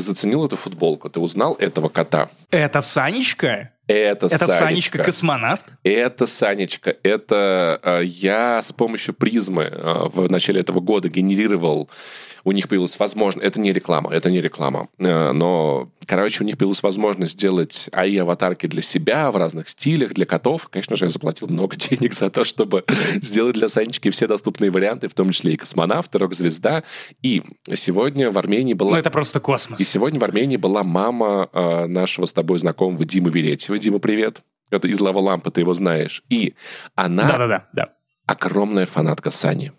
[0.00, 1.10] ты заценил эту футболку?
[1.10, 2.30] Ты узнал этого кота?
[2.50, 3.70] Это Санечка?
[3.86, 5.04] Это, Это Санечка.
[5.04, 5.66] Космонавт?
[5.82, 6.96] Это Санечка.
[7.02, 11.90] Это э, я с помощью призмы э, в начале этого года генерировал
[12.44, 13.46] у них появилась возможность...
[13.46, 14.88] Это не реклама, это не реклама.
[14.98, 20.26] Э, Но, короче, у них появилась возможность сделать АИ-аватарки для себя в разных стилях, для
[20.26, 20.66] котов.
[20.68, 22.84] Конечно же, я заплатил много денег за то, чтобы
[23.22, 26.82] сделать для Санечки все доступные варианты, в том числе и космонавт, и рок-звезда.
[27.22, 27.44] И
[27.74, 28.90] сегодня в Армении была...
[28.90, 29.78] Ну, это просто космос.
[29.78, 33.78] И сегодня в Армении была мама э, нашего с тобой знакомого Димы Веретьева.
[33.78, 34.42] Дима, привет.
[34.72, 36.24] Это из Лава Лампы, ты его знаешь.
[36.28, 36.54] И
[36.96, 37.68] она Да-да-да.
[37.72, 37.88] да.
[38.26, 39.70] огромная фанатка Сани.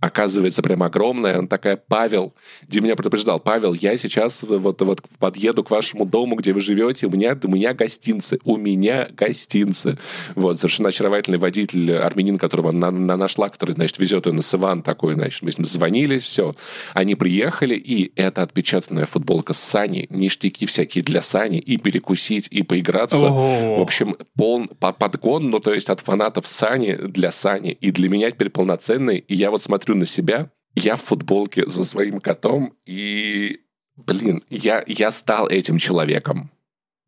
[0.00, 1.38] Оказывается, прям огромная.
[1.38, 2.32] Она такая, Павел,
[2.68, 7.06] Дим меня предупреждал, Павел, я сейчас вот, вот подъеду к вашему дому, где вы живете,
[7.06, 9.98] у меня, у меня гостинцы, у меня гостинцы.
[10.36, 14.82] Вот, совершенно очаровательный водитель, армянин, которого она, она нашла, который, значит, везет ее на Сыван
[14.82, 16.54] такой, значит, мы с ним звонились, все.
[16.94, 22.62] Они приехали, и это отпечатанная футболка с Сани, ништяки всякие для Сани, и перекусить, и
[22.62, 23.26] поиграться.
[23.26, 23.78] Ого.
[23.78, 28.08] В общем, пол, по- подгон, ну, то есть от фанатов Сани для Сани, и для
[28.08, 29.18] меня теперь полноценный.
[29.18, 33.60] И я вот смотрю на себя, я в футболке за своим котом, и,
[33.96, 36.50] блин, я, я стал этим человеком.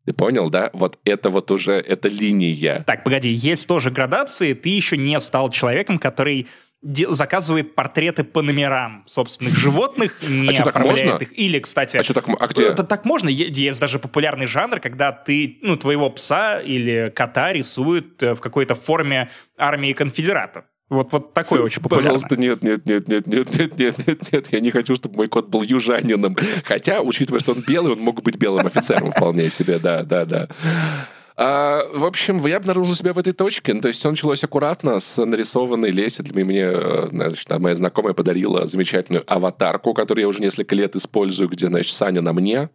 [0.05, 0.71] Ты понял, да?
[0.73, 2.83] Вот это вот уже, это линия.
[2.87, 4.53] Так, погоди, есть тоже градации.
[4.53, 6.47] Ты еще не стал человеком, который
[6.81, 11.17] заказывает портреты по номерам собственных животных, не А чё, так можно?
[11.17, 11.37] их.
[11.37, 11.97] Или, кстати...
[11.97, 12.69] А что так, а где?
[12.69, 13.29] Это так можно?
[13.29, 18.73] Есть даже популярный жанр, когда ты, ну, твоего пса или кота рисуют э, в какой-то
[18.73, 20.65] форме армии конфедератов.
[20.91, 22.09] Вот, вот такое очень популярно.
[22.09, 25.27] Пожалуйста, нет, нет, нет, нет, нет, нет, нет, нет, нет, я не хочу, чтобы мой
[25.27, 26.35] кот был южанином.
[26.65, 30.49] Хотя, учитывая, что он белый, он мог быть белым офицером вполне себе, да, да, да.
[31.43, 33.73] А, в общем, я обнаружил себя в этой точке.
[33.73, 36.43] То есть все началось аккуратно с нарисованной лесенкой.
[36.43, 41.65] Мне, э, значит, моя знакомая подарила замечательную аватарку, которую я уже несколько лет использую, где,
[41.65, 42.69] значит, Саня на мне.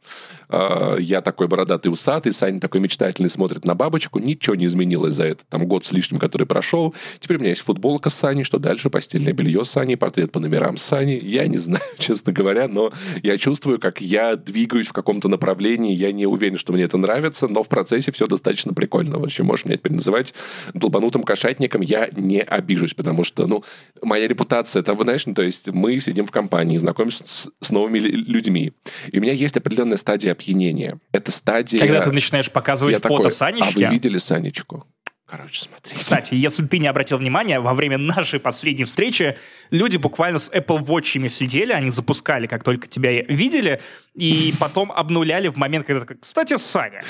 [0.49, 4.19] А, Я такой бородатый усатый, Саня такой мечтательный смотрит на бабочку.
[4.19, 6.93] Ничего не изменилось за это там год с лишним, который прошел.
[7.21, 8.91] Теперь у меня есть футболка с Саней, что дальше?
[8.91, 11.21] Постельное белье с Саней, портрет по номерам с Саней.
[11.21, 15.95] Я не знаю, честно говоря, но я чувствую, как я двигаюсь в каком-то направлении.
[15.95, 19.19] Я не уверен, что мне это нравится, но в процессе все достаточно прикольно.
[19.19, 20.35] В общем, можешь меня теперь называть
[20.75, 21.81] долбанутым кошатником.
[21.81, 23.65] Я не обижусь, потому что, ну,
[24.03, 27.71] моя репутация, это, вы знаешь, ну, то есть мы сидим в компании, знакомимся с, с
[27.71, 28.73] новыми лю- людьми.
[29.13, 30.99] И у меня есть определенная стадия опьянения.
[31.13, 31.81] Это стадия...
[31.81, 33.83] Когда ты начинаешь показывать Я фото такой, Санечки.
[33.83, 34.87] А вы видели Санечку?
[35.29, 35.99] Короче, смотрите.
[35.99, 39.37] Кстати, если ты не обратил внимания, во время нашей последней встречи
[39.73, 43.81] люди буквально с Apple Watch'ами сидели, они запускали, как только тебя видели,
[44.17, 47.03] и потом обнуляли в момент, когда такой, кстати, Саня,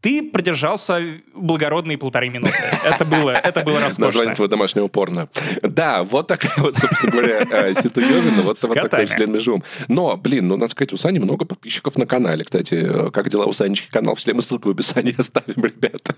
[0.00, 1.00] ты продержался
[1.34, 2.54] благородные полторы минуты.
[2.84, 4.06] Это было, это было роскошно.
[4.06, 5.28] Название твоего домашнего порно.
[5.62, 9.64] Да, вот такая вот, собственно говоря, э, ситуевина, вот, вот такой член межум.
[9.88, 12.44] Но, блин, ну, надо сказать, у Сани много подписчиков на канале.
[12.44, 14.14] Кстати, э, как дела у Санечки канал?
[14.14, 16.14] Все мы ссылку в описании оставим, ребята.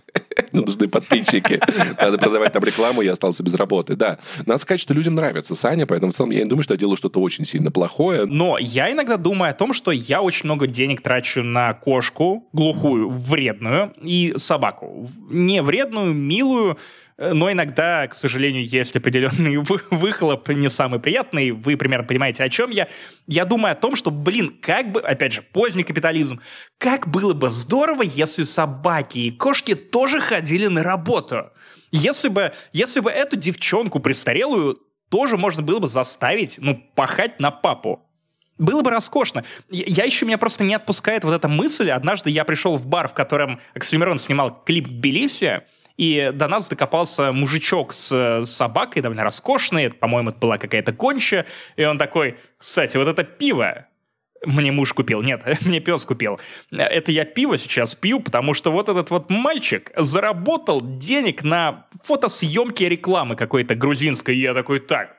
[0.54, 1.60] Ну, нужны подписчики.
[2.00, 3.96] Надо продавать там рекламу, я остался без работы.
[3.96, 6.78] Да, надо сказать, что людям нравится Саня, поэтому в целом я не думаю, что я
[6.78, 8.24] делаю что-то очень сильно плохое.
[8.24, 13.10] Но я иногда думаю о том, что я очень много денег трачу на кошку, глухую,
[13.10, 15.10] вредную, и собаку.
[15.28, 16.78] Не вредную, милую,
[17.16, 21.52] но иногда, к сожалению, есть определенный вы- выхлоп не самый приятный.
[21.52, 22.88] Вы примерно понимаете, о чем я.
[23.26, 26.40] Я думаю о том, что, блин, как бы, опять же, поздний капитализм,
[26.78, 31.50] как было бы здорово, если собаки и кошки тоже ходили на работу.
[31.92, 37.52] Если бы, если бы эту девчонку престарелую тоже можно было бы заставить, ну, пахать на
[37.52, 38.02] папу.
[38.58, 39.44] Было бы роскошно.
[39.70, 41.90] Я еще, меня просто не отпускает вот эта мысль.
[41.90, 45.62] Однажды я пришел в бар, в котором Оксимирон снимал клип в Тбилиси,
[45.96, 51.46] и до нас докопался мужичок с э, собакой, довольно роскошный, по-моему, это была какая-то конча,
[51.76, 53.86] и он такой, кстати, вот это пиво,
[54.46, 56.40] мне муж купил, нет, мне пес купил.
[56.70, 62.84] Это я пиво сейчас пью, потому что вот этот вот мальчик заработал денег на фотосъемки
[62.84, 64.36] рекламы какой-то грузинской.
[64.36, 65.16] И я такой, так,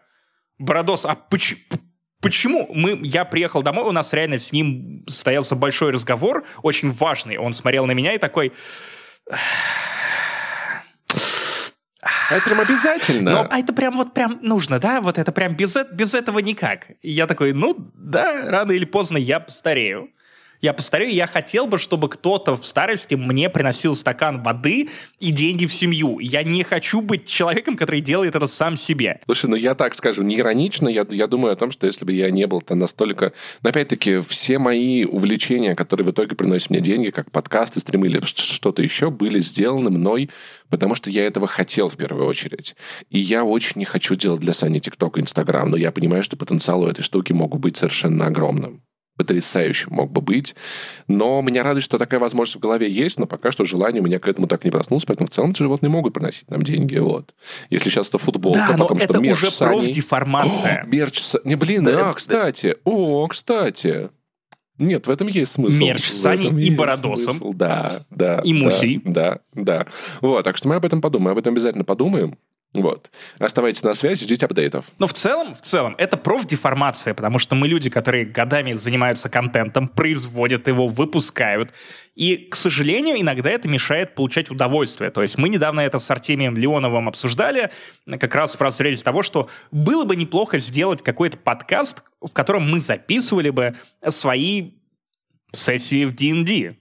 [0.58, 1.80] Бородос, а поч- п-
[2.22, 2.70] почему?
[2.74, 7.38] Мы, я приехал домой, у нас реально с ним состоялся большой разговор, очень важный.
[7.38, 8.54] Он смотрел на меня и такой,
[12.32, 13.32] это прям обязательно.
[13.32, 15.02] ну, а это прям вот прям нужно, да?
[15.02, 16.88] Вот это прям без, э- без этого никак.
[17.02, 20.10] И я такой, ну, да, рано или поздно я постарею.
[20.66, 24.90] Я постарею, и я хотел бы, чтобы кто-то в старости мне приносил стакан воды
[25.20, 26.18] и деньги в семью.
[26.18, 29.22] Я не хочу быть человеком, который делает это сам себе.
[29.26, 32.14] Слушай, ну я так скажу, не иронично, я, я думаю о том, что если бы
[32.14, 33.34] я не был то настолько...
[33.62, 38.20] Но опять-таки, все мои увлечения, которые в итоге приносят мне деньги, как подкасты, стримы или
[38.24, 40.32] что-то еще, были сделаны мной,
[40.72, 42.76] потому что я этого хотел в первую очередь.
[43.12, 46.38] И я очень не хочу делать для Сани ТикТок и Инстаграм, но я понимаю, что
[46.38, 48.82] потенциал у этой штуки мог быть совершенно огромным.
[49.18, 50.56] Потрясающим мог бы быть.
[51.08, 54.20] Но меня радует, что такая возможность в голове есть, но пока что желание у меня
[54.20, 56.98] к этому так не проснулось, поэтому в целом эти животные могут приносить нам деньги.
[56.98, 57.34] Вот.
[57.70, 59.84] Если сейчас это футболка, да, потом но что это мерч уже с Аней.
[59.84, 60.84] профдеформация.
[60.84, 61.22] О, мерч.
[61.44, 62.76] Не, блин, Да, а, кстати.
[62.84, 64.10] О, кстати.
[64.78, 65.80] Нет, в этом есть смысл.
[65.80, 67.34] Мерч с Аней этом и Бородосом.
[67.34, 67.54] смысл.
[67.54, 68.40] Да, да.
[68.40, 69.02] И да, Мусей.
[69.06, 69.88] Да, да.
[70.20, 71.32] Вот, так что мы об этом подумаем.
[71.32, 72.38] Об этом обязательно подумаем.
[72.76, 73.10] Вот.
[73.40, 74.86] Оставайтесь на связи, ждите апдейтов.
[75.00, 79.88] Но в целом, в целом, это профдеформация, потому что мы люди, которые годами занимаются контентом,
[79.88, 81.74] производят его, выпускают.
[82.16, 85.10] И, к сожалению, иногда это мешает получать удовольствие.
[85.10, 87.72] То есть мы недавно это с Артемием Леоновым обсуждали,
[88.20, 92.82] как раз в разрезе того, что было бы неплохо сделать какой-то подкаст, в котором мы
[92.82, 93.76] записывали бы
[94.10, 94.72] свои
[95.54, 96.76] сессии в D&D.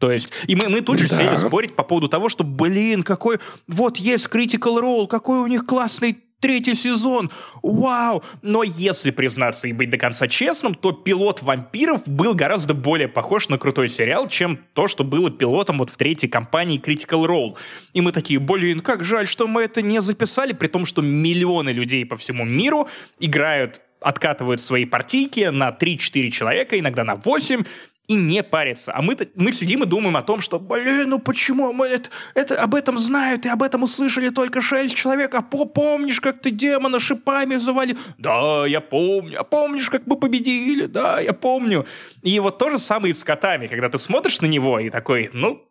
[0.00, 1.16] То есть, и мы, мы тут же Да.
[1.16, 3.38] сели спорить по поводу того, что, блин, какой,
[3.68, 7.30] вот есть Critical Role, какой у них классный третий сезон,
[7.62, 8.22] вау!
[8.40, 13.50] Но если признаться и быть до конца честным, то пилот «Вампиров» был гораздо более похож
[13.50, 17.56] на крутой сериал, чем то, что было пилотом вот в третьей компании Critical Role.
[17.92, 21.70] И мы такие, блин, как жаль, что мы это не записали, при том, что миллионы
[21.70, 22.88] людей по всему миру
[23.18, 27.64] играют откатывают свои партийки на 3-4 человека, иногда на 8,
[28.10, 28.92] и не парятся.
[28.92, 32.60] А мы, мы сидим и думаем о том, что, блин, ну почему мы это, это
[32.60, 36.50] об этом знают, и об этом услышали только 6 человек, а по, помнишь, как ты
[36.50, 37.96] демона шипами завалил?
[38.18, 39.40] Да, я помню.
[39.40, 40.86] А помнишь, как мы победили?
[40.86, 41.86] Да, я помню.
[42.22, 45.30] И вот то же самое и с котами, когда ты смотришь на него и такой,
[45.32, 45.64] ну,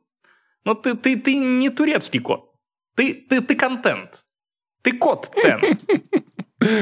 [0.64, 2.54] ну ты, ты, ты не турецкий кот.
[2.96, 4.24] Ты, ты, ты контент.
[4.82, 5.60] Ты кот-тен.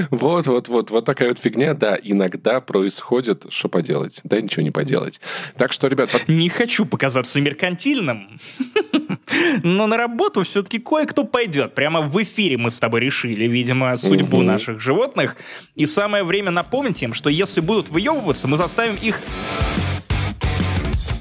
[0.10, 4.72] Вот, вот, вот, вот такая вот фигня, да, иногда происходит, что поделать, да, ничего не
[4.72, 5.22] поделать.
[5.56, 8.40] Так что, ребят, под- Не хочу показаться меркантильным,
[9.64, 11.76] но на работу все-таки кое-кто пойдет.
[11.76, 14.46] Прямо в эфире мы с тобой решили, видимо, судьбу Мгм.
[14.48, 15.36] наших животных.
[15.76, 19.22] И самое время напомнить им, что если будут выебываться, мы заставим их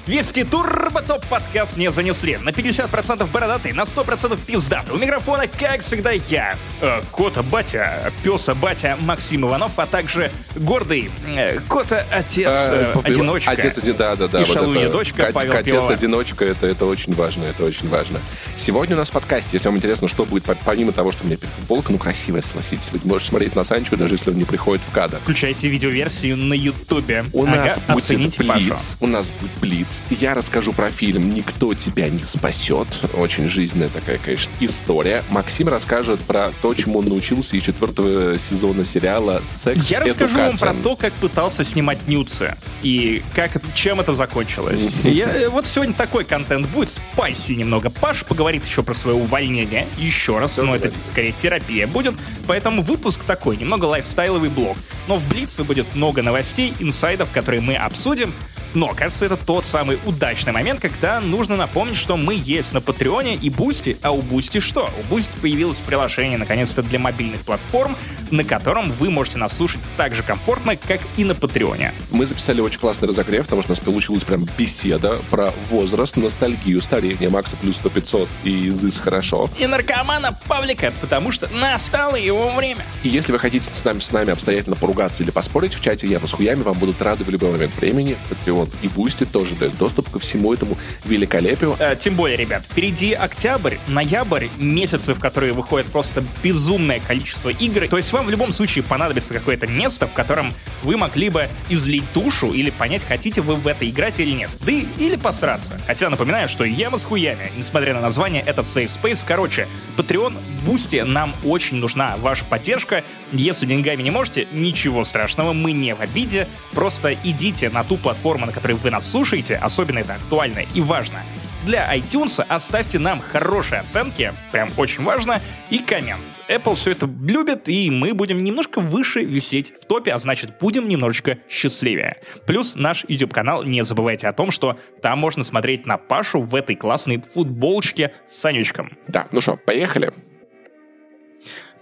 [0.07, 2.37] Вести Турбо Топ подкаст не занесли.
[2.37, 4.95] На 50% бородатый, на 100% пиздатый.
[4.95, 11.11] У микрофона, как всегда, я, э, Кота Батя, Песа Батя Максим Иванов, а также гордый
[11.35, 13.51] э, Кота Отец э, э, Одиночка.
[13.51, 14.41] Отец один, да, да, да.
[14.41, 14.91] И вот шалунья это.
[14.93, 15.91] дочка Кот- Павел Отец Пивовар.
[15.91, 18.21] одиночка, это, это очень важно, это очень важно.
[18.55, 21.27] Сегодня у нас в подкасте, если вам интересно, что будет, по- помимо того, что у
[21.27, 22.91] меня футболка, ну, красивая, согласитесь.
[22.93, 25.17] Вы можете смотреть на Санечку, даже если он не приходит в кадр.
[25.21, 27.25] Включайте видеоверсию на Ютубе.
[27.33, 28.37] У Ага, нас будет.
[28.37, 28.97] Блиц.
[29.01, 29.96] У нас будет Блиц.
[30.09, 32.87] Я расскажу про фильм «Никто тебя не спасет».
[33.13, 35.23] Очень жизненная такая, конечно, история.
[35.29, 40.57] Максим расскажет про то, чему он научился из четвертого сезона сериала «Секс Я расскажу вам
[40.57, 40.81] про Education».
[40.83, 44.83] то, как пытался снимать нюцы и как, чем это закончилось.
[45.03, 47.89] Я- э, вот сегодня такой контент будет, спайси немного.
[47.89, 52.13] Паш поговорит еще про свое увольнение, еще раз, но это скорее терапия будет.
[52.47, 54.77] Поэтому выпуск такой, немного лайфстайловый блог.
[55.07, 58.33] Но в Блице будет много новостей, инсайдов, которые мы обсудим.
[58.73, 63.35] Но, кажется, это тот самый удачный момент, когда нужно напомнить, что мы есть на Патреоне
[63.35, 63.97] и Boosty.
[64.01, 64.89] А у Boosty что?
[64.99, 67.95] У Boosty появилось приложение, наконец-то, для мобильных платформ,
[68.31, 71.93] на котором вы можете нас слушать так же комфортно, как и на Патреоне.
[72.11, 76.81] Мы записали очень классный разогрев, потому что у нас получилась прям беседа про возраст, ностальгию,
[76.81, 77.29] старение.
[77.29, 79.49] Макса плюс 100 500 и This is Хорошо.
[79.57, 82.85] И наркомана Павлика, потому что настало его время.
[83.03, 86.27] И если вы хотите с нами, с нами обстоятельно поругаться или поспорить, в чате Яма
[86.27, 88.17] с хуями вам будут рады в любой момент времени.
[88.57, 91.75] Patreon и Boosty тоже дают доступ ко всему этому великолепию.
[91.79, 97.87] Э, тем более, ребят, впереди октябрь, ноябрь, месяцы, в которые выходит просто безумное количество игр.
[97.87, 102.03] То есть вам в любом случае понадобится какое-то место, в котором вы могли бы излить
[102.13, 104.51] душу или понять, хотите вы в это играть или нет.
[104.61, 105.79] Да и, или посраться.
[105.85, 109.23] Хотя напоминаю, что яма с хуями, несмотря на название, это Safe Space.
[109.25, 110.35] Короче, Patreon,
[110.65, 113.03] Boosty, нам очень нужна ваша поддержка.
[113.31, 116.47] Если деньгами не можете, ничего страшного, мы не в обиде.
[116.71, 121.21] Просто идите на ту платформу, на которой вы нас слушаете, особенно это актуально и важно.
[121.65, 126.21] Для iTunes оставьте нам хорошие оценки, прям очень важно, и коммент.
[126.47, 130.87] Apple все это любит, и мы будем немножко выше висеть в топе, а значит, будем
[130.87, 132.21] немножечко счастливее.
[132.45, 136.75] Плюс наш YouTube-канал, не забывайте о том, что там можно смотреть на Пашу в этой
[136.75, 138.97] классной футболочке с Санючком.
[139.07, 140.13] Да, ну что, поехали.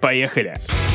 [0.02, 0.56] Поехали!
[0.56, 0.95] Э,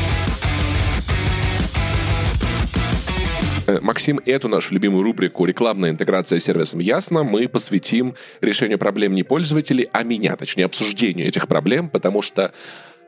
[3.79, 9.23] Максим, эту нашу любимую рубрику «Рекламная интеграция с сервисом Ясно» мы посвятим решению проблем не
[9.23, 12.53] пользователей, а меня, точнее, обсуждению этих проблем, потому что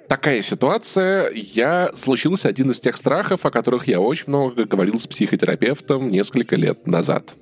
[0.08, 5.08] такая ситуация, я случился один из тех страхов, о которых я очень много говорил с
[5.08, 7.36] психотерапевтом несколько лет назад.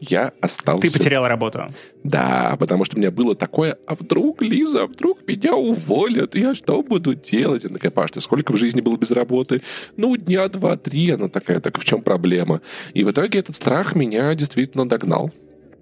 [0.00, 0.86] Я остался...
[0.86, 1.68] Ты потерял работу.
[2.04, 6.54] Да, потому что у меня было такое, а вдруг, Лиза, а вдруг меня уволят, я
[6.54, 7.64] что буду делать?
[7.64, 9.62] Она такая, Паш, ты сколько в жизни был без работы?
[9.96, 11.10] Ну, дня два-три.
[11.10, 12.60] Она такая, так в чем проблема?
[12.94, 15.32] И в итоге этот страх меня действительно догнал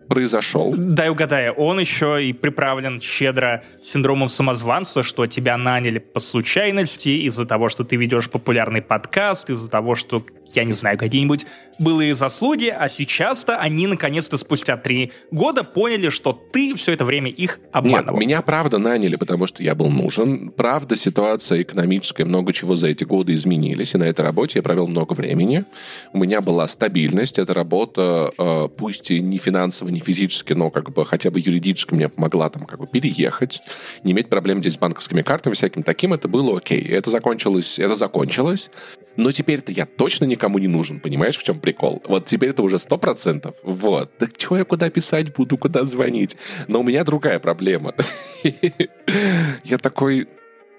[0.08, 0.75] произошел.
[0.76, 7.44] Дай угадаю, он еще и приправлен щедро синдромом самозванца, что тебя наняли по случайности из-за
[7.44, 11.46] того, что ты ведешь популярный подкаст, из-за того, что, я не знаю, какие-нибудь
[11.78, 17.30] былые заслуги, а сейчас-то они наконец-то спустя три года поняли, что ты все это время
[17.30, 18.14] их обманывал.
[18.14, 20.50] Нет, меня правда наняли, потому что я был нужен.
[20.50, 24.86] Правда, ситуация экономическая, много чего за эти годы изменились, и на этой работе я провел
[24.86, 25.64] много времени.
[26.12, 30.92] У меня была стабильность, эта работа, э, пусть и не финансово, не физически, но как
[30.92, 33.62] бы хотя бы юридически мне помогла там как бы переехать,
[34.04, 36.82] не иметь проблем здесь с банковскими картами, всяким таким, это было окей.
[36.82, 38.70] Это закончилось, это закончилось.
[39.16, 42.02] Но теперь-то я точно никому не нужен, понимаешь, в чем прикол?
[42.06, 43.54] Вот теперь это уже сто процентов.
[43.62, 44.16] Вот.
[44.18, 46.36] Так что я куда писать буду, куда звонить?
[46.68, 47.94] Но у меня другая проблема.
[49.64, 50.28] Я такой,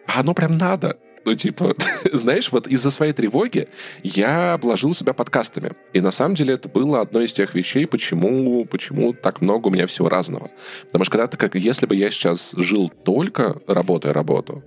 [0.05, 0.97] а оно прям надо.
[1.27, 1.75] Ну, типа,
[2.13, 3.67] знаешь, вот из-за своей тревоги
[4.01, 5.73] я обложил себя подкастами.
[5.91, 9.69] И на самом деле это было одной из тех вещей, почему, почему так много у
[9.69, 10.51] меня всего разного.
[10.85, 14.63] Потому что когда-то, как если бы я сейчас жил только работая работу,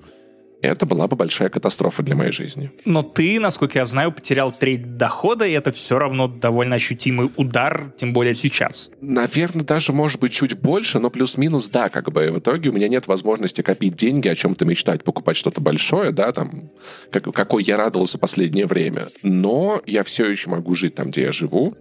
[0.62, 2.70] это была бы большая катастрофа для моей жизни.
[2.84, 7.92] Но ты, насколько я знаю, потерял треть дохода, и это все равно довольно ощутимый удар,
[7.96, 8.90] тем более сейчас.
[9.00, 12.30] Наверное, даже, может быть, чуть больше, но плюс-минус, да, как бы.
[12.30, 16.32] В итоге у меня нет возможности копить деньги, о чем-то мечтать, покупать что-то большое, да,
[16.32, 16.70] там,
[17.10, 19.08] как, какой я радовался последнее время.
[19.22, 21.76] Но я все еще могу жить там, где я живу,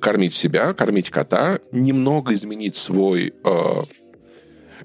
[0.00, 3.82] кормить себя, кормить кота, немного изменить свой э,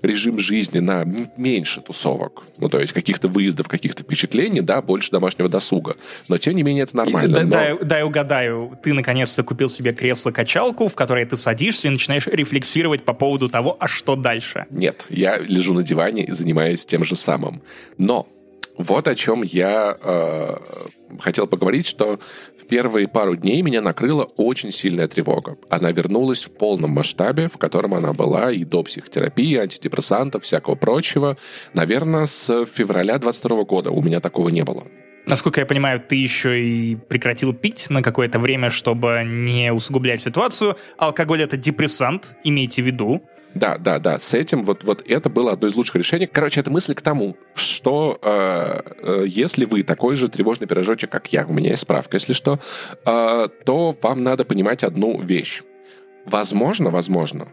[0.04, 1.06] режим жизни на
[1.38, 2.44] меньше тусовок.
[2.58, 5.96] Ну, то есть каких-то выездов, каких-то впечатлений, да, больше домашнего досуга.
[6.28, 7.38] Но, тем не менее, это нормально.
[7.38, 7.50] И, но...
[7.50, 13.04] дай, дай угадаю, ты наконец-то купил себе кресло-качалку, в которое ты садишься и начинаешь рефлексировать
[13.04, 14.66] по поводу того, а что дальше?
[14.70, 17.62] Нет, я лежу на диване и занимаюсь тем же самым.
[17.98, 18.28] Но
[18.78, 20.56] вот о чем я э,
[21.20, 22.20] хотел поговорить, что
[22.74, 25.58] первые пару дней меня накрыла очень сильная тревога.
[25.70, 31.38] Она вернулась в полном масштабе, в котором она была и до психотерапии, антидепрессантов, всякого прочего.
[31.76, 34.88] Наверное, с февраля 22 года у меня такого не было.
[35.28, 40.76] Насколько я понимаю, ты еще и прекратил пить на какое-то время, чтобы не усугублять ситуацию.
[40.98, 43.22] Алкоголь— это депрессант, имейте в виду.
[43.56, 44.20] Да, да, да.
[44.20, 46.28] С этим вот, вот это было одно из лучших решений.
[46.28, 51.32] Короче, это мысль к тому, что э, э, если вы такой же тревожный пирожочек, как
[51.32, 52.60] я, у меня есть справка, если что,
[53.06, 55.62] э, то вам надо понимать одну вещь.
[56.26, 57.50] Возможно, возможно,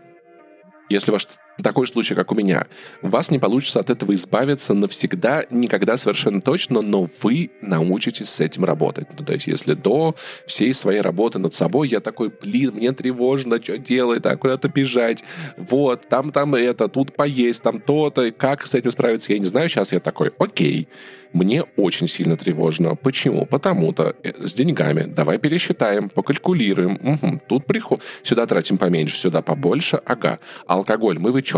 [0.88, 1.26] если ваш
[1.62, 2.66] такой случай, как у меня,
[3.02, 8.40] у вас не получится от этого избавиться навсегда, никогда совершенно точно, но вы научитесь с
[8.40, 9.08] этим работать.
[9.18, 10.14] Ну, то есть, если до
[10.46, 15.24] всей своей работы над собой я такой, блин, мне тревожно, что делать, а куда-то бежать,
[15.56, 19.68] вот, там, там это, тут поесть, там то-то, как с этим справиться, я не знаю,
[19.68, 20.88] сейчас я такой, окей,
[21.32, 22.96] мне очень сильно тревожно.
[22.96, 23.46] Почему?
[23.46, 25.02] Потому-то э, с деньгами.
[25.02, 26.98] Давай пересчитаем, покалькулируем.
[27.02, 28.02] Угу, тут приход.
[28.22, 30.00] Сюда тратим поменьше, сюда побольше.
[30.04, 30.40] Ага.
[30.66, 31.49] Алкоголь мы вычеркиваем.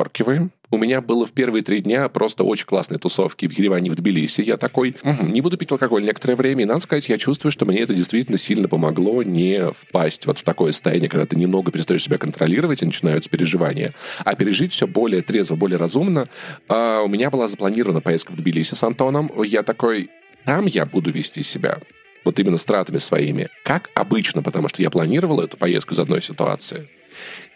[0.71, 4.41] У меня было в первые три дня просто очень классные тусовки в Ереване, в Тбилиси.
[4.41, 6.63] Я такой, угу, не буду пить алкоголь некоторое время.
[6.63, 10.45] И надо сказать, я чувствую, что мне это действительно сильно помогло не впасть вот в
[10.45, 13.93] такое состояние, когда ты немного перестаешь себя контролировать и начинаются переживания.
[14.25, 16.29] А пережить все более трезво, более разумно.
[16.69, 19.31] А, у меня была запланирована поездка в Тбилиси с Антоном.
[19.45, 20.09] Я такой,
[20.47, 21.81] там я буду вести себя
[22.25, 26.23] вот именно с тратами своими, как обычно, потому что я планировал эту поездку из одной
[26.23, 26.89] ситуации.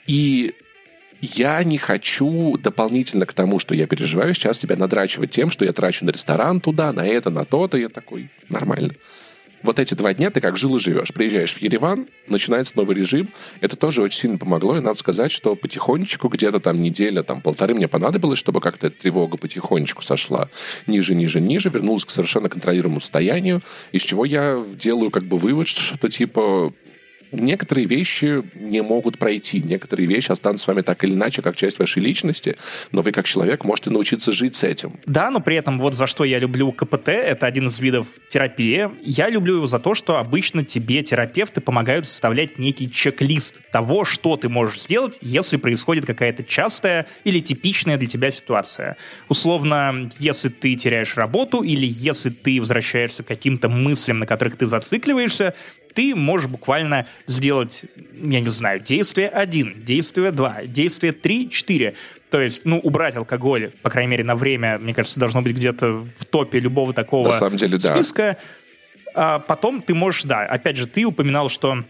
[0.07, 0.55] И
[1.21, 5.73] я не хочу дополнительно к тому, что я переживаю, сейчас себя надрачивать тем, что я
[5.73, 7.79] трачу на ресторан туда, на это, на то-то.
[7.79, 8.95] Я такой, нормально.
[9.63, 11.13] Вот эти два дня ты как жил и живешь.
[11.13, 13.29] Приезжаешь в Ереван, начинается новый режим.
[13.61, 17.75] Это тоже очень сильно помогло, и надо сказать, что потихонечку, где-то там неделя, там полторы
[17.75, 20.51] мне понадобилось, чтобы как-то эта тревога потихонечку сошла
[20.87, 23.61] ниже, ниже, ниже, вернулась к совершенно контролируемому состоянию,
[23.93, 26.73] из чего я делаю как бы вывод, что типа
[27.33, 31.79] некоторые вещи не могут пройти, некоторые вещи останутся с вами так или иначе, как часть
[31.79, 32.57] вашей личности,
[32.93, 34.99] но вы как человек можете научиться жить с этим.
[35.07, 38.91] Да, но при этом вот за что я люблю КПТ, это один из видов терапии.
[39.03, 44.37] Я люблю его за то, что обычно тебе терапевты помогают составлять некий чек-лист того, что
[44.37, 48.97] ты можешь сделать, если происходит какая-то частая или типичная для тебя ситуация.
[49.29, 54.67] Условно, если ты теряешь работу или если ты возвращаешься к каким-то мыслям, на которых ты
[54.67, 55.55] зацикливаешься,
[55.97, 61.95] ты можешь буквально сделать, я не знаю, действие 1, действие 2, действие 3, 4.
[62.31, 66.05] То есть, ну, убрать алкоголь, по крайней мере, на время, мне кажется, должно быть где-то
[66.05, 68.37] в топе любого такого на самом деле, списка.
[69.15, 69.37] Да.
[69.37, 71.83] А потом ты можешь, да, опять же, ты упоминал, что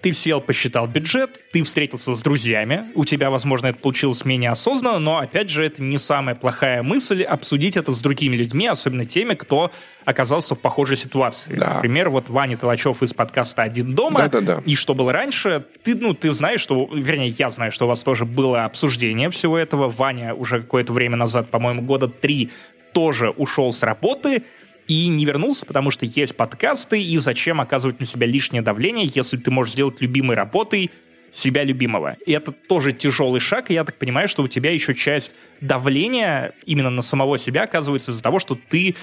[0.00, 4.98] ты сел, посчитал бюджет, ты встретился с друзьями, у тебя, возможно, это получилось менее осознанно,
[4.98, 9.34] но, опять же, это не самая плохая мысль обсудить это с другими людьми, особенно теми,
[9.34, 9.70] кто
[10.04, 11.56] оказался в похожей ситуации.
[11.56, 11.74] Да.
[11.74, 14.20] Например, вот Ваня Толачев из подкаста «Один дома».
[14.20, 14.62] Да-да-да.
[14.64, 18.02] И что было раньше, ты, ну, ты знаешь, что, вернее, я знаю, что у вас
[18.02, 19.88] тоже было обсуждение всего этого.
[19.88, 22.50] Ваня уже какое-то время назад, по-моему, года три,
[22.92, 24.44] тоже ушел с работы,
[24.88, 29.36] и не вернулся, потому что есть подкасты, и зачем оказывать на себя лишнее давление, если
[29.36, 30.90] ты можешь сделать любимой работой
[31.32, 32.16] себя любимого.
[32.24, 36.54] И это тоже тяжелый шаг, и я так понимаю, что у тебя еще часть давления
[36.64, 38.94] именно на самого себя оказывается из-за того, что ты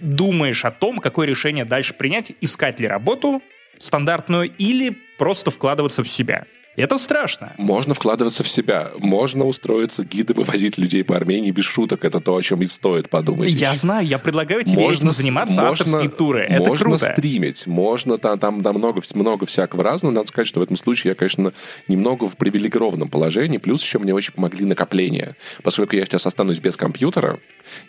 [0.00, 3.42] думаешь о том, какое решение дальше принять, искать ли работу
[3.78, 6.46] стандартную или просто вкладываться в себя.
[6.74, 7.52] Это страшно.
[7.58, 8.92] Можно вкладываться в себя.
[8.98, 12.04] Можно устроиться гидом и возить людей по Армении без шуток.
[12.04, 13.52] Это то, о чем и стоит подумать.
[13.52, 16.40] Я знаю, я предлагаю тебе можно, этим заниматься, можно, авторские туры.
[16.40, 17.12] Это можно круто.
[17.12, 20.14] стримить, можно там, там да, много, много всякого разного.
[20.14, 21.52] Надо сказать, что в этом случае я, конечно,
[21.88, 23.58] немного в привилегированном положении.
[23.58, 25.36] Плюс еще мне очень помогли накопления.
[25.62, 27.38] Поскольку я сейчас останусь без компьютера,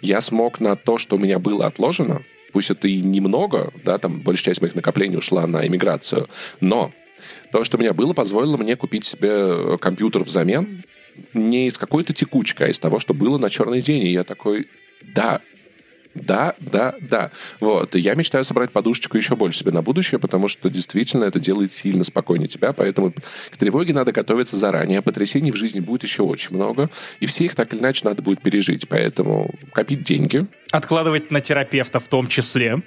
[0.01, 2.21] я смог на то, что у меня было отложено,
[2.51, 6.27] пусть это и немного, да, там большая часть моих накоплений ушла на иммиграцию,
[6.59, 6.91] но
[7.53, 10.83] то, что у меня было, позволило мне купить себе э, компьютер взамен
[11.36, 14.07] не из какой-то текучки, а из того, что было на черный день.
[14.07, 14.67] И я такой,
[15.03, 15.39] да,
[16.15, 17.29] да, да, да.
[17.60, 17.95] Вот.
[17.95, 21.72] И я мечтаю собрать подушечку еще больше себе на будущее, потому что действительно это делает
[21.72, 25.03] сильно спокойнее тебя, поэтому к тревоге надо готовиться заранее.
[25.03, 28.41] Потрясений в жизни будет еще очень много, и все их так или иначе надо будет
[28.41, 28.89] пережить.
[28.89, 30.48] Поэтому копить деньги.
[30.72, 32.81] Откладывать на терапевта в том числе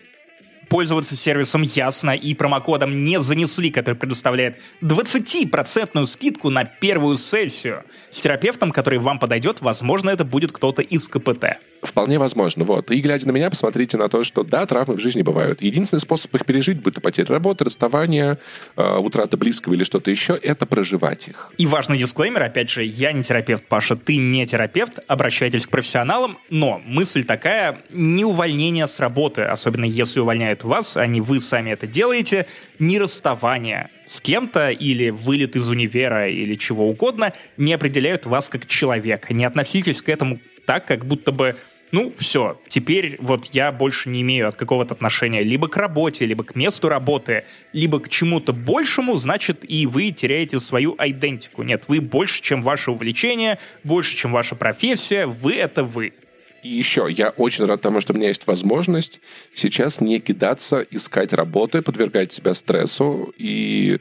[0.69, 7.85] пользоваться сервисом Ясно и промокодом не занесли, который предоставляет 20% скидку на первую сессию.
[8.11, 11.59] С терапевтом, который вам подойдет, возможно, это будет кто-то из КПТ.
[11.83, 12.91] Вполне возможно, вот.
[12.91, 15.63] И глядя на меня, посмотрите на то, что да, травмы в жизни бывают.
[15.63, 18.39] Единственный способ их пережить, будь то потеря работы, расставание,
[18.77, 21.53] э, утрата близкого или что-то еще, это проживать их.
[21.59, 26.39] И важный дисклеймер, опять же, я не терапевт, Паша, ты не терапевт, обращайтесь к профессионалам,
[26.51, 31.71] но мысль такая, не увольнение с работы, особенно если увольняют вас, а не вы сами
[31.71, 32.47] это делаете,
[32.79, 38.67] не расставание с кем-то или вылет из универа или чего угодно не определяют вас как
[38.67, 39.35] человека.
[39.35, 41.57] Не относитесь к этому так, как будто бы
[41.93, 46.43] ну, все, теперь вот я больше не имею от какого-то отношения либо к работе, либо
[46.43, 51.63] к месту работы, либо к чему-то большему, значит, и вы теряете свою идентику.
[51.63, 56.13] Нет, вы больше, чем ваше увлечение, больше, чем ваша профессия, вы— это вы.
[56.63, 59.21] И еще, я очень рад тому, что у меня есть возможность
[59.55, 64.01] сейчас не кидаться, искать работы, подвергать себя стрессу и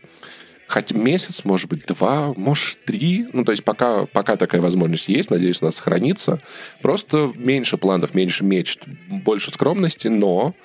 [0.68, 3.28] хоть месяц, может быть, два, может, три.
[3.34, 6.42] Ну, то есть пока, пока такая возможность есть, надеюсь, у нас сохранится.
[6.82, 10.56] Просто меньше планов, меньше мечт, больше скромности, но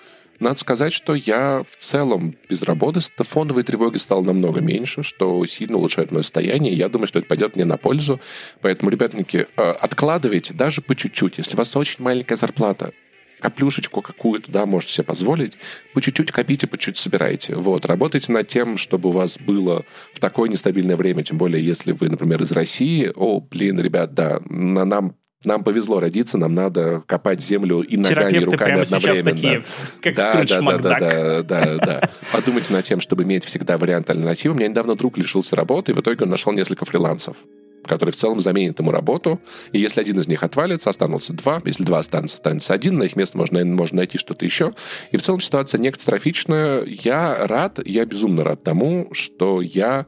[0.41, 5.77] надо сказать, что я в целом без работы, фондовой тревоги стало намного меньше, что сильно
[5.77, 6.75] улучшает мое состояние.
[6.75, 8.21] Я думаю, что это пойдет мне на пользу.
[8.61, 11.39] Поэтому, ребятники, э, откладывайте даже по чуть-чуть.
[11.39, 12.93] Если у вас очень маленькая зарплата,
[13.41, 15.57] каплюшечку какую-то, да, можете себе позволить,
[15.95, 17.57] по чуть-чуть копите, по чуть-чуть собирайте.
[17.57, 21.93] Вот, работайте над тем, чтобы у вас было в такое нестабильное время, тем более, если
[21.93, 27.03] вы, например, из России, о, блин, ребят, да, на нам нам повезло родиться, нам надо
[27.07, 29.31] копать землю и ногами, и руками прямо одновременно.
[29.31, 29.65] Такие,
[30.03, 34.11] как да, Скрудж да, да, да, да, да, Подумайте над тем, чтобы иметь всегда вариант
[34.11, 34.55] альтернативы.
[34.55, 37.37] У меня недавно друг лишился работы, и в итоге он нашел несколько фрилансов
[37.83, 39.41] которые в целом заменят ему работу.
[39.73, 41.63] И если один из них отвалится, останутся два.
[41.65, 42.99] Если два останутся, останется один.
[42.99, 44.73] На их место можно, можно найти что-то еще.
[45.11, 46.85] И в целом ситуация не катастрофичная.
[46.85, 50.07] Я рад, я безумно рад тому, что я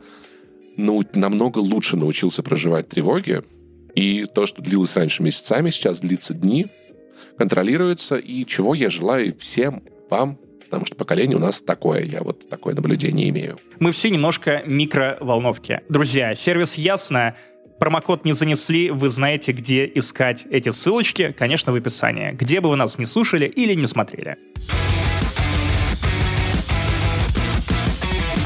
[0.77, 3.43] ну, намного лучше научился проживать тревоги,
[3.95, 6.67] и то, что длилось раньше месяцами, сейчас длится дни,
[7.37, 12.49] контролируется, и чего я желаю всем вам, потому что поколение у нас такое, я вот
[12.49, 13.59] такое наблюдение имею.
[13.79, 15.81] Мы все немножко микроволновки.
[15.89, 17.37] Друзья, сервис Ясно
[17.79, 22.77] промокод не занесли, вы знаете, где искать эти ссылочки, конечно, в описании, где бы вы
[22.77, 24.37] нас не слушали или не смотрели.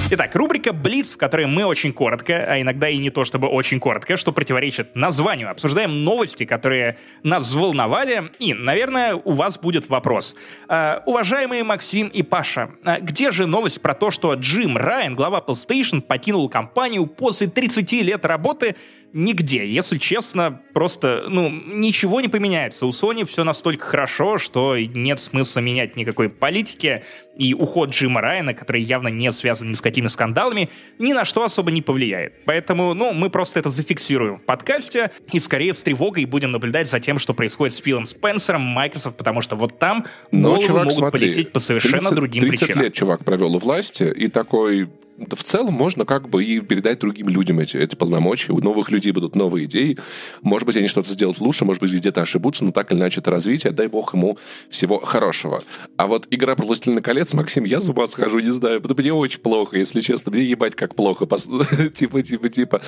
[0.08, 3.80] Итак, рубрика «Блиц», в которой мы очень коротко, а иногда и не то чтобы очень
[3.80, 10.36] коротко, что противоречит названию, обсуждаем новости, которые нас взволновали, и, наверное, у вас будет вопрос.
[10.68, 15.42] Uh, уважаемые Максим и Паша, uh, где же новость про то, что Джим Райан, глава
[15.44, 18.76] PlayStation, покинул компанию после 30 лет работы
[19.16, 19.66] нигде.
[19.66, 22.86] Если честно, просто, ну, ничего не поменяется.
[22.86, 27.02] У Sony все настолько хорошо, что нет смысла менять никакой политики,
[27.36, 31.44] и уход Джима Райана, который явно не связан ни с какими скандалами, ни на что
[31.44, 32.44] особо не повлияет.
[32.44, 37.00] Поэтому, ну, мы просто это зафиксируем в подкасте и скорее с тревогой будем наблюдать за
[37.00, 40.98] тем, что происходит с Филом Спенсером, Microsoft, потому что вот там Но, головы чувак, могут
[40.98, 42.80] смотри, полететь по совершенно 30, другим 30 причинам.
[42.80, 46.98] 30 лет чувак провел у власти, и такой в целом можно как бы и передать
[46.98, 48.52] другим людям эти, эти полномочия.
[48.52, 49.98] У новых людей будут новые идеи.
[50.42, 53.30] Может быть, они что-то сделают лучше, может быть, где-то ошибутся, но так или иначе это
[53.30, 53.72] развитие.
[53.72, 55.60] Дай бог ему всего хорошего.
[55.96, 58.82] А вот игра про «Властелин колец», Максим, я с ума схожу, не знаю.
[58.96, 60.32] Мне очень плохо, если честно.
[60.32, 61.26] Мне ебать как плохо.
[61.94, 62.80] типа, типа, типа.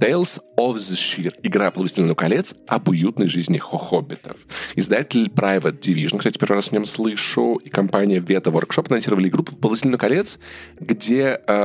[0.00, 1.32] Tales of the Sheer.
[1.42, 4.36] Игра по «Властелину колец» об уютной жизни хоббитов.
[4.74, 9.44] Издатель Private Division, кстати, первый раз о нем слышу, и компания Veta Workshop анонсировали игру
[9.44, 10.38] по «Властелину колец»,
[10.80, 11.61] где э,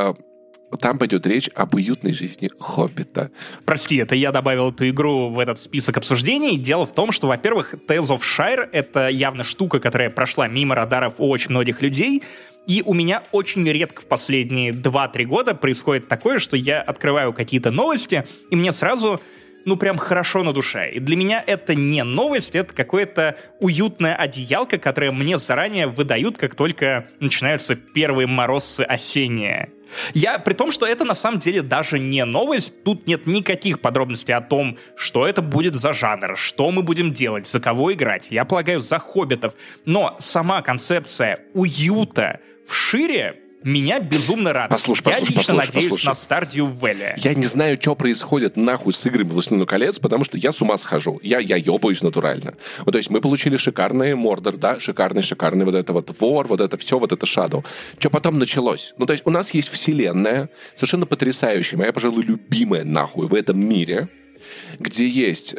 [0.80, 3.32] там пойдет речь об уютной жизни Хоббита.
[3.66, 6.58] Прости, это я добавил эту игру в этот список обсуждений.
[6.58, 11.16] Дело в том, что, во-первых, Tales of Shire— это явно штука, которая прошла мимо радаров
[11.20, 12.24] у очень многих людей,
[12.68, 17.72] и у меня очень редко в последние 2-3 года происходит такое, что я открываю какие-то
[17.72, 19.22] новости, и мне сразу
[19.64, 20.92] ну, прям хорошо на душе.
[20.92, 26.56] И для меня это не новость, это какое-то уютное одеялко, которое мне заранее выдают, как
[26.56, 29.70] только начинаются первые морозцы осенние.
[30.14, 34.34] Я, при том, что это на самом деле даже не новость, тут нет никаких подробностей
[34.34, 38.28] о том, что это будет за жанр, что мы будем делать, за кого играть.
[38.30, 39.54] Я полагаю, за хоббитов.
[39.86, 44.70] Но сама концепция уюта в шире меня безумно рад.
[44.70, 46.06] Послушай, послушай, Я лично послушай, надеюсь послушай.
[46.08, 47.16] на Стардию Вэлли.
[47.18, 50.78] Я не знаю, что происходит нахуй с играми «Властелину колец», потому что я с ума
[50.78, 51.20] схожу.
[51.24, 52.56] Я, я ебаюсь натурально.
[52.86, 56.62] Вот, то есть мы получили шикарный Мордор, да, шикарный, шикарный вот это вот вор, вот
[56.62, 57.66] это все, вот это Shadow.
[57.98, 58.94] Что потом началось?
[58.98, 63.60] Ну, то есть у нас есть вселенная, совершенно потрясающая, моя, пожалуй, любимая нахуй в этом
[63.60, 64.10] мире,
[64.80, 65.56] где есть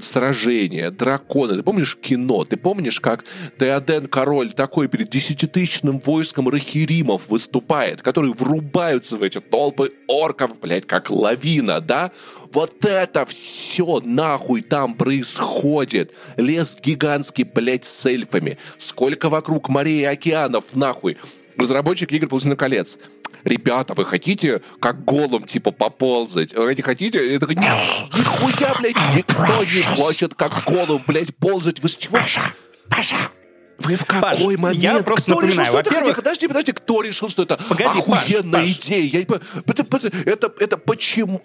[0.00, 1.56] сражения, драконы.
[1.56, 2.44] Ты помнишь кино?
[2.44, 3.24] Ты помнишь, как
[3.58, 10.86] Теоден Король такой перед десятитысячным войском рахиримов выступает, которые врубаются в эти толпы орков, блядь,
[10.86, 12.12] как лавина, да?
[12.52, 16.12] Вот это все нахуй там происходит.
[16.36, 18.58] Лес гигантский, блядь, с эльфами.
[18.78, 21.16] Сколько вокруг морей и океанов, нахуй.
[21.56, 22.98] Разработчик игр «Паутина колец»
[23.46, 26.54] ребята, вы хотите как голым, типа, поползать?
[26.54, 27.32] Вы не хотите?
[27.32, 27.78] Я такой, нет,
[28.12, 31.80] нихуя, блядь, никто не хочет как голым, блядь, ползать.
[31.80, 32.18] Вы с чего?
[32.18, 32.42] Паша,
[32.90, 33.30] Паша,
[33.78, 34.82] вы в какой Паш, момент?
[34.82, 36.14] я просто кто решил, напоминаю, что это...
[36.14, 38.70] Подожди, подожди, кто решил, что это Погоди, охуенная Паш.
[38.70, 39.02] идея?
[39.02, 40.22] Я не понимаю.
[40.24, 41.40] Это, это, почему...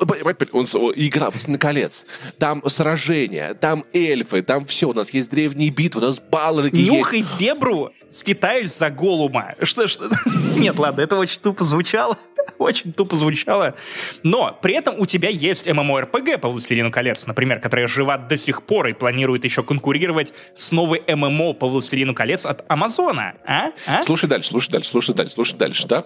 [0.52, 0.66] Он
[0.96, 2.06] Игра «Властелин колец».
[2.38, 4.90] Там сражения, там эльфы, там все.
[4.90, 6.92] У нас есть древние битвы, у нас есть.
[6.92, 9.56] Нюхай бебру, скитаюсь за голума.
[9.62, 10.10] Что, что?
[10.56, 12.18] Нет, ладно, это очень тупо звучало.
[12.58, 13.76] Очень тупо звучало.
[14.24, 18.64] Но при этом у тебя есть MMORPG по «Властелину колец», например, которая жива до сих
[18.64, 23.34] пор и планирует еще конкурировать с новой ММО по «Властелину колец» от Амазона.
[23.46, 23.68] А?
[23.88, 24.02] А?
[24.02, 26.04] Слушай дальше, слушай дальше, слушай дальше, слушай дальше, да?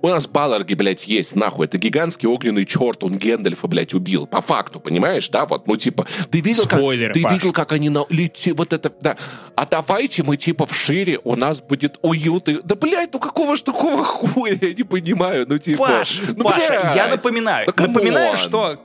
[0.00, 1.66] У нас Балларги, блядь, есть, нахуй.
[1.66, 4.26] Это гигантский огненный черт, он Гендальфа, блядь, убил.
[4.26, 5.44] По факту, понимаешь, да?
[5.46, 7.32] Вот, ну, типа, ты видел, Спойлеры, как, ты Паш.
[7.32, 9.16] видел, как они на лети, вот это, да.
[9.56, 12.48] А давайте мы, типа, в шире, у нас будет уют.
[12.48, 15.86] и- Да, блядь, ну какого ж такого хуя, я не понимаю, ну, типа.
[15.86, 16.96] Паш, ну, Паша, блядь.
[16.96, 17.92] я напоминаю, Да come on.
[17.94, 18.80] напоминаю, что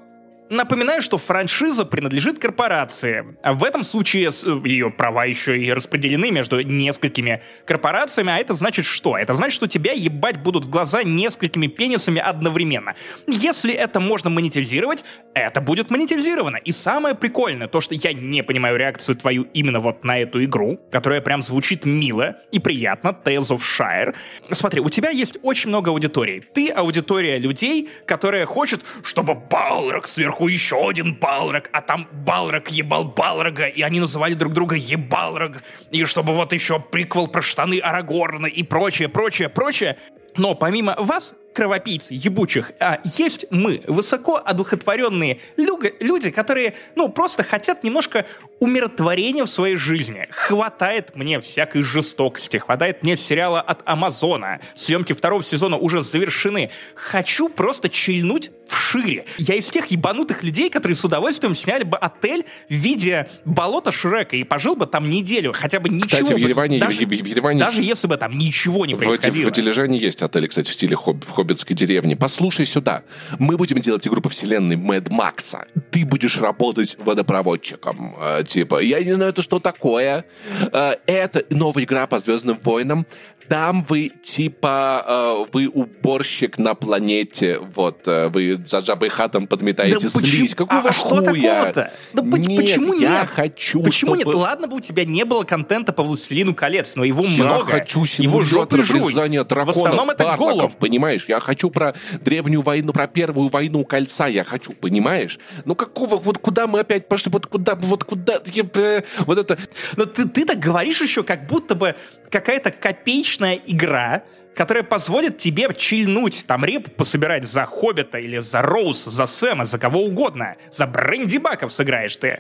[0.54, 3.26] Напоминаю, что франшиза принадлежит корпорации.
[3.42, 4.30] А в этом случае
[4.63, 8.32] ее права еще и распределены между несколькими корпорациями.
[8.32, 9.18] А это значит что?
[9.18, 12.94] Это значит, что тебя ебать будут в глаза несколькими пенисами одновременно.
[13.26, 16.58] Если это можно монетизировать, это будет монетизировано.
[16.58, 20.80] И самое прикольное, то, что я не понимаю реакцию твою именно вот на эту игру,
[20.92, 24.13] которая прям звучит мило и приятно, Tales of Shire.
[24.52, 26.42] Смотри, у тебя есть очень много аудиторий.
[26.42, 33.06] Ты аудитория людей, которая хочет, чтобы Балрог сверху еще один Балрог, а там Балрог ебал
[33.06, 38.47] Балрога, и они называли друг друга Ебалрог, и чтобы вот еще приквел про штаны Арагорна
[38.47, 39.97] и прочее, прочее, прочее.
[40.36, 47.44] Но помимо вас, кровопийцы ебучих, а, есть мы, высоко одухотворенные люга- люди, которые, ну, просто
[47.44, 48.26] хотят немножко
[48.60, 50.28] умиротворения в своей жизни.
[50.32, 54.60] Хватает мне всякой жестокости, хватает мне сериала от Амазона.
[54.74, 56.72] Съемки второго сезона уже завершены.
[56.96, 59.26] Хочу просто чильнуть в шире.
[59.38, 64.36] Я из тех ебанутых людей, которые с удовольствием сняли бы отель в виде болота Шрека
[64.36, 66.08] и пожил бы там неделю, хотя бы ничего.
[66.10, 69.00] Кстати, в бы- Ереване, даже, в, в Ереване даже если бы там ничего не В,
[69.00, 69.50] происходило.
[69.50, 72.15] в Дилижане есть отель, кстати, в стиле хоб- в хоббитской деревне.
[72.15, 73.03] Послушай сюда.
[73.38, 75.65] Мы будем делать игру по вселенной Мэд Макса.
[75.91, 78.15] Ты будешь работать водопроводчиком.
[78.19, 80.23] Э, типа, я не знаю, это что такое.
[80.71, 83.06] Э, это новая игра по Звездным войнам.
[83.49, 87.60] Там вы, типа, э, вы уборщик на планете.
[87.60, 90.53] Вот, э, вы за Джабой Хатом подметаете Да слизь.
[90.56, 91.23] почему- Какого а что хуя?
[91.65, 91.91] такого-то?
[92.13, 93.29] Да нет, почему я нет?
[93.29, 94.21] хочу, Почему нет?
[94.21, 97.65] чтобы- Ладно бы у тебя не было контента по «Властелину колец», но его Я много.
[97.65, 99.01] хочу его симулятор жуй.
[99.01, 100.75] врезания драконов, В основном это голубь.
[100.77, 101.25] понимаешь?
[101.34, 105.39] Я хочу про древнюю войну, про первую войну кольца я хочу, понимаешь?
[105.65, 109.58] Ну какого, вот куда мы опять пошли, вот куда, вот куда, э, вот это...
[109.98, 111.96] Но ты, ты так говоришь еще, как будто бы
[112.30, 114.24] какая-то копеечная игра
[114.56, 119.80] которая позволит тебе чильнуть, там реп пособирать за Хоббита или за Роуз, за Сэма, за
[119.80, 120.58] кого угодно.
[120.72, 122.39] За Бренди Баков сыграешь ты.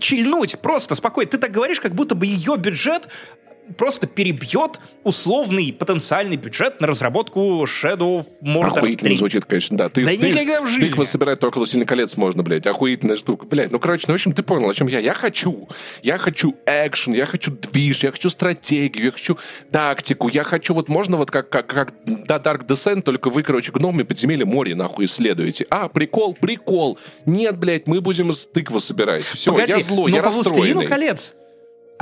[0.00, 1.30] Чильнуть просто спокойно.
[1.30, 3.06] Ты так говоришь, как будто бы ее бюджет
[3.76, 9.16] просто перебьет условный потенциальный бюджет на разработку Shadow of Mordor Охуительно 3.
[9.16, 9.88] звучит, конечно, да.
[9.88, 10.88] Ты, Да ты, никогда в жизни.
[10.88, 12.66] Тыква собирать только «Властелин колец» можно, блядь.
[12.66, 13.46] Охуительная штука.
[13.46, 14.98] Блядь, ну, короче, ну, в общем, ты понял, о чем я.
[14.98, 15.68] Я хочу.
[16.02, 19.38] Я хочу экшен, я хочу движ, я хочу стратегию, я хочу
[19.70, 23.72] тактику, я хочу вот можно вот как, как, как до Dark Descent, только вы, короче,
[23.72, 25.66] гномы подземелья море нахуй исследуете.
[25.70, 26.98] А, прикол, прикол.
[27.26, 29.24] Нет, блядь, мы будем из тыквы собирать.
[29.24, 30.86] Все, Погоди, я злой, но я по «Властелину расстроенный.
[30.86, 31.34] колец»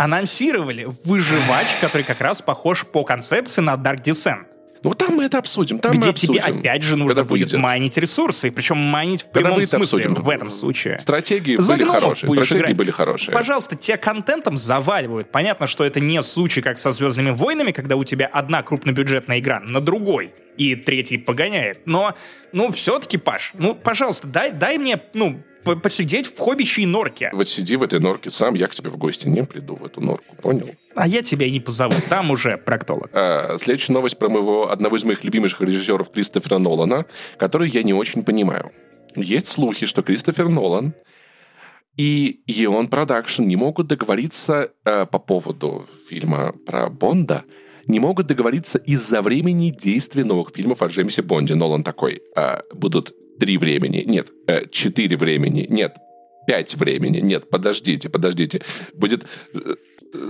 [0.01, 4.47] анонсировали выживач, который как раз похож по концепции на Dark Descent.
[4.83, 6.43] Ну, там мы это обсудим, там мы где обсудим.
[6.43, 7.59] тебе опять же нужно будет выйдет.
[7.59, 10.15] майнить ресурсы, причем майнить в прямом смысле обсудим.
[10.15, 10.99] в этом случае.
[10.99, 12.33] Стратегии За были хорошие.
[12.33, 12.77] Стратегии играть.
[12.79, 13.35] были хорошие.
[13.35, 15.31] Пожалуйста, тебя контентом заваливают.
[15.31, 19.61] Понятно, что это не случай, как со «Звездными войнами», когда у тебя одна крупнобюджетная игра
[19.61, 21.87] на другой, и третий погоняет.
[21.87, 22.15] Но,
[22.53, 27.31] ну, все-таки, Паш, ну, пожалуйста, дай, дай мне, ну, посидеть в хоббичьей норке.
[27.33, 30.01] Вот сиди в этой норке сам, я к тебе в гости не приду в эту
[30.01, 30.71] норку, понял?
[30.95, 31.95] А я тебя и не позову.
[32.09, 33.11] Там уже проктолог.
[33.13, 37.95] А, следующая новость про моего, одного из моих любимейших режиссеров Кристофера Нолана, который я не
[37.95, 38.73] очень понимаю.
[39.17, 40.95] Есть слухи, что Кристофер Нолан
[41.97, 47.45] и Eon Production не могут договориться э, по поводу фильма про Бонда,
[47.87, 51.55] не могут договориться из-за времени действия новых фильмов о Джеймсе Бонде.
[51.55, 55.97] Нолан такой, а, будут три времени, нет, э, четыре времени, нет,
[56.47, 58.63] пять времени, нет, подождите, подождите,
[58.95, 59.25] будет
[59.55, 59.75] э,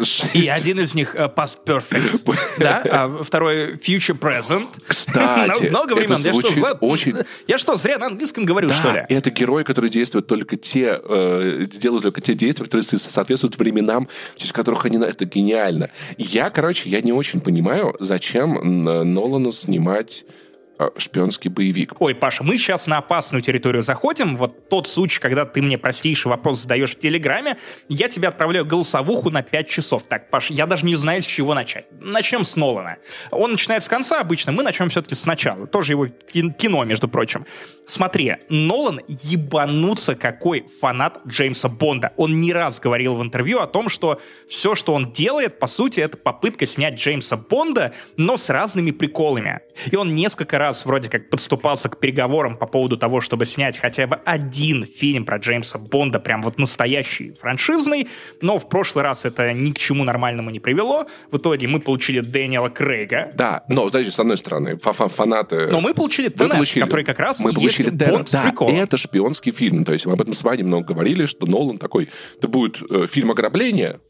[0.05, 0.35] шесть.
[0.35, 4.69] И один из них э, Past Perfect, да, а второй Future Present.
[4.87, 6.25] Кстати, Много это времен.
[6.25, 7.17] Я что, звучит очень...
[7.47, 9.05] Я что, зря на английском говорю, что ли?
[9.09, 13.57] Да, это герои, которые действуют только те, э, делают только те действия, которые со- соответствуют
[13.59, 14.99] временам, через которых они...
[14.99, 15.91] Это гениально.
[16.19, 20.50] Я, короче, я не очень понимаю, зачем Нолану снимать э,
[20.97, 22.01] шпионский боевик.
[22.01, 24.37] Ой, Паша, мы сейчас на опасную территорию заходим.
[24.37, 29.31] Вот тот случай, когда ты мне простейший вопрос задаешь в Телеграме, я тебе отправляю голосовуху
[29.31, 30.05] на 5 часов.
[30.09, 31.87] Так, Паш, я даже не знаю, с чего начать.
[32.01, 32.97] Начнем с Нолана.
[33.31, 35.67] Он начинает с конца обычно, мы начнем все-таки сначала.
[35.67, 37.47] Тоже его кин- кино, между прочим.
[37.87, 42.13] Смотри, Нолан ебануться какой фанат Джеймса Бонда.
[42.17, 46.01] Он не раз говорил в интервью о том, что все, что он делает, по сути,
[46.01, 49.61] это попытка снять Джеймса Бонда, но с разными приколами.
[49.91, 54.07] И он несколько раз вроде как подступался к переговорам по поводу того, чтобы снять хотя
[54.07, 58.09] бы один фильм про Джеймса Бонда, прям вот настоящий франшизный,
[58.41, 61.07] но в прошлый раз это ни к чему нормальному не привело.
[61.31, 65.69] В итоге мы получили Дэниела Крейга, Да, но, знаете, с одной стороны, фа- фа- фанаты...
[65.69, 66.85] но мы получили Вы Тенет, получили.
[66.85, 67.91] который как раз Мы получили.
[67.91, 69.85] Бонд Да, это шпионский фильм.
[69.85, 73.07] То есть мы об этом с Ваней много говорили, что Нолан такой, это будет э,
[73.07, 74.01] фильм ограбления,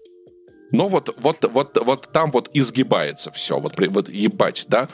[0.73, 3.59] но вот, вот, вот, вот там вот изгибается все.
[3.59, 4.89] Вот, вот ебать, да?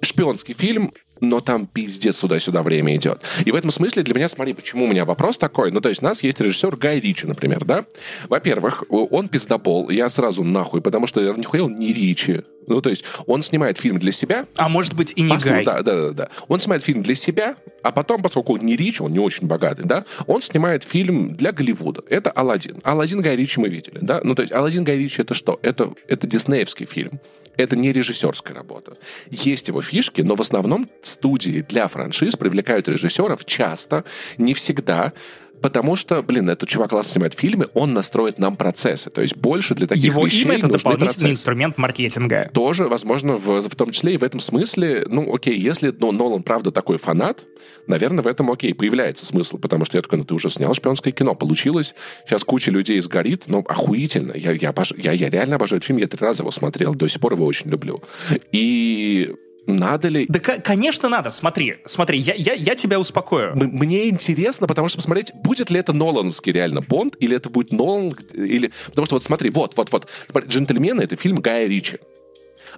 [0.00, 3.22] Шпионский фильм, но там пиздец туда-сюда время идет.
[3.46, 5.70] И в этом смысле для меня, смотри, почему у меня вопрос такой.
[5.70, 7.86] Ну, то есть у нас есть режиссер Гай Ричи, например, да?
[8.28, 12.42] Во-первых, он пиздобол, я сразу нахуй, потому что нихуя он не Ричи.
[12.66, 15.64] Ну, то есть он снимает фильм для себя, А может быть и не Послу- Гай.
[15.64, 16.28] Да, да, да, да.
[16.48, 19.84] Он снимает фильм для себя, а потом, поскольку он не Рич, он не очень богатый,
[19.84, 22.02] да, он снимает фильм для Голливуда.
[22.08, 22.80] Это Алладин.
[22.84, 24.20] Алладин Гай Ричи мы видели, да.
[24.22, 25.58] Ну, то есть Алладин Гай Ричи это что?
[25.62, 27.20] Это, это диснеевский фильм.
[27.56, 28.96] Это не режиссерская работа.
[29.28, 34.04] Есть его фишки, но в основном студии для франшиз привлекают режиссеров часто,
[34.38, 35.12] не всегда,
[35.62, 39.10] потому что, блин, этот чувак классно снимает фильмы, он настроит нам процессы.
[39.10, 42.50] То есть больше для таких Его вещей имя— это дополнительный процессы инструмент маркетинга.
[42.52, 46.42] тоже, возможно, в, в том числе и в этом смысле, ну, окей, если ну, Нолан,
[46.42, 47.44] правда, такой фанат,
[47.86, 51.12] наверное, в этом, окей, появляется смысл, потому что я такой, ну, ты уже снял шпионское
[51.12, 51.94] кино, получилось,
[52.26, 55.98] сейчас куча людей сгорит, ну, охуительно, я, я, обож- я, я реально обожаю этот фильм,
[55.98, 58.02] я три раза его смотрел, до сих пор его очень люблю.
[58.50, 59.32] И
[59.66, 60.26] надо ли...
[60.28, 61.30] Да, ко- конечно, надо.
[61.30, 63.52] Смотри, смотри, я, я, я тебя успокою.
[63.52, 67.72] М- Мне интересно, потому что посмотреть, будет ли это Нолановский реально Бонд, или это будет
[67.72, 68.72] Нолан, или...
[68.86, 70.08] Потому что вот смотри, вот, вот, вот.
[70.48, 71.98] «Джентльмены»— это фильм Гая Ричи.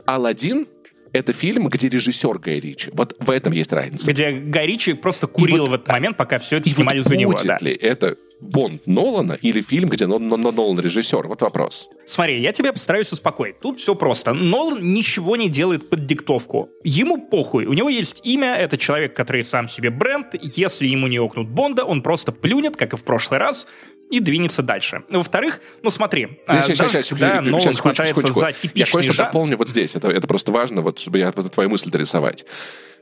[0.06, 0.66] «Аладдин»—
[1.12, 2.90] это фильм, где режиссер Гай Ричи.
[2.92, 4.10] Вот в этом есть разница.
[4.10, 7.06] Где Гай Ричи просто курил вот- в этот момент, пока все это И снимали вот
[7.06, 7.32] за него.
[7.32, 7.58] будет да.
[7.60, 11.26] ли это Бонд Нолана или фильм, где Нол- Нол- Нолан режиссер?
[11.28, 11.88] Вот вопрос.
[12.06, 13.60] Смотри, я тебя постараюсь успокоить.
[13.60, 14.32] Тут все просто.
[14.34, 16.68] Нолан ничего не делает под диктовку.
[16.82, 17.66] Ему похуй.
[17.66, 20.28] У него есть имя, это человек, который сам себе бренд.
[20.40, 23.66] Если ему не окнут Бонда, он просто плюнет, как и в прошлый раз,
[24.10, 25.02] и двинется дальше.
[25.08, 28.40] Во-вторых, ну смотри, Сейчас, даже сейчас, когда секундочку, Нолан сейчас, хватается секундочку.
[28.40, 29.96] за Я типичный кое-что жанр- дополню вот здесь.
[29.96, 32.44] Это, это просто важно, вот, чтобы я твою мысль дорисовать.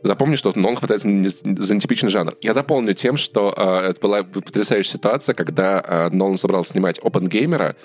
[0.04, 2.36] Запомни, что Нолан хватается за нетипичный жанр.
[2.40, 7.76] Я дополню тем, что э, это была потрясающая ситуация, когда э, Нолан собрался снимать Опенгеймера,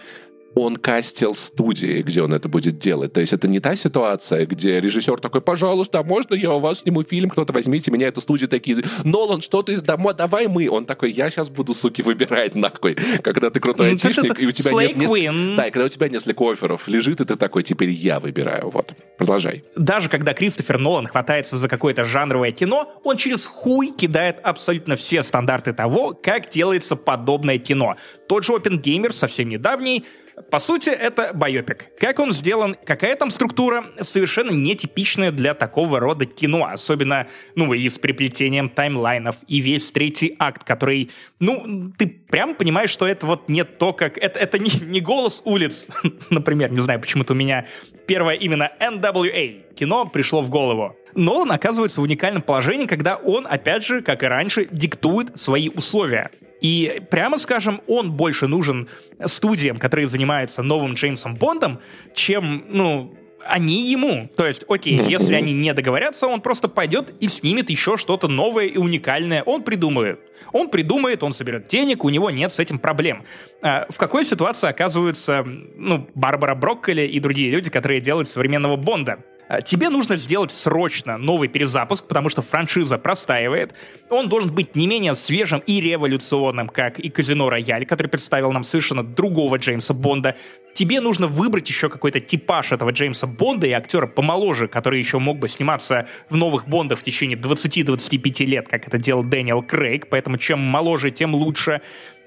[0.57, 3.13] он кастил студии, где он это будет делать.
[3.13, 6.79] То есть это не та ситуация, где режиссер такой, пожалуйста, а можно я у вас
[6.79, 10.69] сниму фильм, кто-то возьмите меня, это студия такие, Нолан, что ты, давай мы.
[10.69, 12.95] Он такой, я сейчас буду, суки, выбирать нахуй.
[13.23, 15.55] Когда ты крутой айтишник, и у тебя нет несколько...
[15.57, 18.69] Да, и когда у тебя несколько офферов лежит, и ты такой, теперь я выбираю.
[18.69, 19.63] Вот, продолжай.
[19.75, 25.23] Даже когда Кристофер Нолан хватается за какое-то жанровое кино, он через хуй кидает абсолютно все
[25.23, 27.95] стандарты того, как делается подобное кино.
[28.27, 30.05] Тот же Опенгеймер, совсем недавний,
[30.51, 31.87] по сути, это байопик.
[31.99, 37.89] Как он сделан, какая там структура, совершенно нетипичная для такого рода кино, особенно, ну, и
[37.89, 43.49] с приплетением таймлайнов, и весь третий акт, который, ну, ты прям понимаешь, что это вот
[43.49, 44.17] не то, как...
[44.17, 45.87] Это, это не, не голос улиц,
[46.29, 47.65] например, не знаю, почему-то у меня
[48.05, 50.95] первое именно NWA кино пришло в голову.
[51.15, 56.29] Нолан оказывается в уникальном положении, когда он, опять же, как и раньше, диктует свои условия.
[56.61, 58.87] И прямо скажем, он больше нужен
[59.25, 61.79] студиям, которые занимаются новым Джеймсом Бондом,
[62.13, 63.15] чем, ну,
[63.45, 64.29] они ему.
[64.35, 68.65] То есть, окей, если они не договорятся, он просто пойдет и снимет еще что-то новое
[68.65, 69.43] и уникальное.
[69.43, 70.19] Он придумает.
[70.51, 73.23] Он придумает, он соберет денег, у него нет с этим проблем.
[73.61, 79.19] А в какой ситуации оказываются, ну, Барбара Брокколи и другие люди, которые делают современного Бонда?
[79.49, 83.73] Э, тебе нужно сделать срочно новый перезапуск, потому что франшиза простаивает.
[84.09, 88.63] Он должен быть не менее свежим и революционным, как и Казино Рояль, который представил нам
[88.63, 90.35] совершенно другого Джеймса Бонда.
[90.73, 95.39] Тебе нужно выбрать еще какой-то типаж этого Джеймса Бонда и актера помоложе, который еще мог
[95.39, 100.37] бы сниматься в новых Бондах в течение 20-25 лет, как это делал Дэниел Крейг, поэтому
[100.37, 101.81] чем моложе, тем лучше.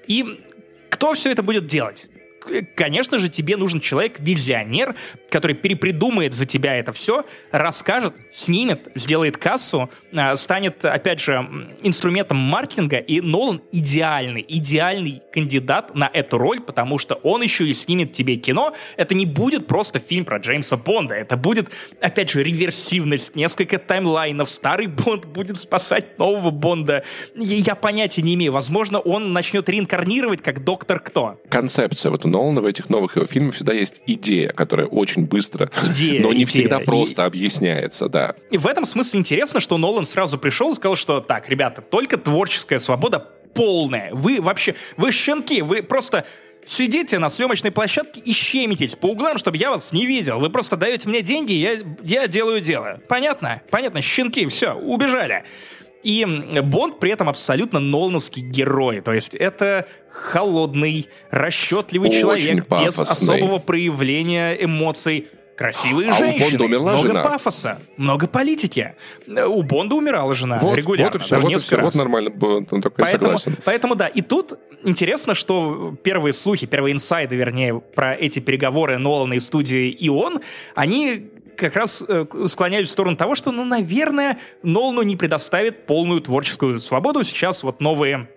[0.07, 0.41] И
[0.89, 2.10] кто все это будет делать?
[2.75, 4.95] Конечно же, тебе нужен человек-визионер,
[5.29, 12.37] который перепридумает за тебя это все, расскажет, снимет, сделает кассу, а, станет, опять же, инструментом
[12.37, 18.13] маркетинга, и Нолан идеальный, идеальный кандидат на эту роль, потому что он еще и снимет
[18.13, 18.73] тебе кино.
[18.97, 24.49] Это не будет просто фильм про Джеймса Бонда, это будет, опять же, реверсивность, несколько таймлайнов,
[24.49, 27.03] старый Бонд будет спасать нового Бонда.
[27.35, 31.39] Я понятия не имею, возможно, он начнет реинкарнировать как Доктор Кто.
[31.49, 36.21] Концепция вот Нолана в этих новых его фильмах всегда есть идея, которая очень быстро, идея,
[36.21, 36.47] но не идея.
[36.47, 37.25] всегда просто и...
[37.25, 38.35] объясняется, да.
[38.49, 42.17] И в этом смысле интересно, что Нолан сразу пришел и сказал, что так, ребята, только
[42.17, 43.19] творческая свобода
[43.53, 44.13] полная.
[44.13, 46.25] Вы вообще, вы щенки, вы просто
[46.65, 50.39] сидите на съемочной площадке и щемитесь по углам, чтобы я вас не видел.
[50.39, 52.99] Вы просто даете мне деньги, я, я делаю дело.
[53.07, 53.61] Понятно?
[53.69, 55.43] Понятно, щенки, все, убежали.
[56.03, 56.25] И
[56.63, 59.01] Бонд при этом абсолютно нолановский герой.
[59.01, 63.03] То есть это холодный, расчетливый Очень человек пафосный.
[63.03, 65.27] без особого проявления эмоций.
[65.57, 67.23] Красивые а женщины, у Бонда умерла много жена.
[67.23, 68.95] пафоса, много политики.
[69.27, 71.11] У Бонда умирала жена вот, регулярно.
[71.11, 73.57] Вот и все, вот, и все вот нормально, он такой поэтому, согласен.
[73.63, 79.33] Поэтому да, и тут интересно, что первые слухи, первые инсайды, вернее, про эти переговоры Нолана
[79.33, 80.41] и студии и он,
[80.73, 86.21] они как раз э, склоняюсь в сторону того, что, ну, наверное, Нолану не предоставит полную
[86.21, 87.23] творческую свободу.
[87.23, 88.29] Сейчас вот новые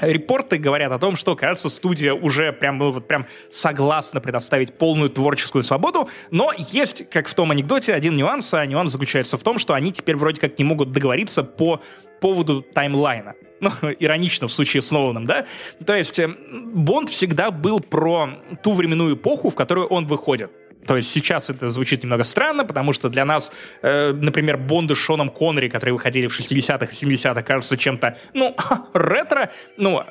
[0.00, 5.10] Репорты говорят о том, что, кажется, студия уже прям, ну, вот прям согласна предоставить полную
[5.10, 9.58] творческую свободу, но есть, как в том анекдоте, один нюанс, а нюанс заключается в том,
[9.58, 11.80] что они теперь вроде как не могут договориться по
[12.20, 13.34] поводу таймлайна.
[13.60, 15.46] Ну, иронично в случае с Ноланом, да?
[15.86, 18.28] То есть э, Бонд всегда был про
[18.62, 20.50] ту временную эпоху, в которую он выходит.
[20.86, 24.98] То есть сейчас это звучит немного странно, потому что для нас, э, например, Бонды с
[24.98, 28.56] Шоном Коннери, которые выходили в 60-х и 70-х, кажутся чем-то, ну,
[28.94, 29.50] ретро.
[29.76, 30.02] Ну,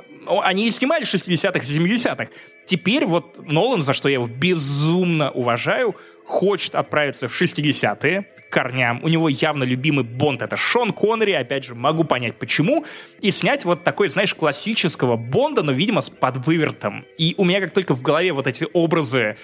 [0.43, 2.27] они и снимали в 60-х и 70-х.
[2.65, 9.03] Теперь вот Нолан, за что я его безумно уважаю, хочет отправиться в 60-е, корням.
[9.03, 12.85] У него явно любимый Бонд— это Шон Коннери, опять же, могу понять почему,
[13.19, 17.03] и снять вот такой, знаешь, классического Бонда, но, видимо, с подвывертом.
[17.17, 19.37] И у меня как только в голове вот эти образы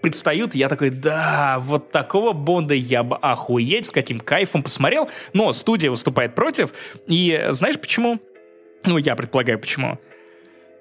[0.00, 5.10] предстают, я такой, да, вот такого Бонда я бы охуеть, с каким кайфом посмотрел.
[5.32, 6.72] Но студия выступает против,
[7.06, 8.20] и знаешь почему?
[8.84, 9.98] Ну, я предполагаю, почему.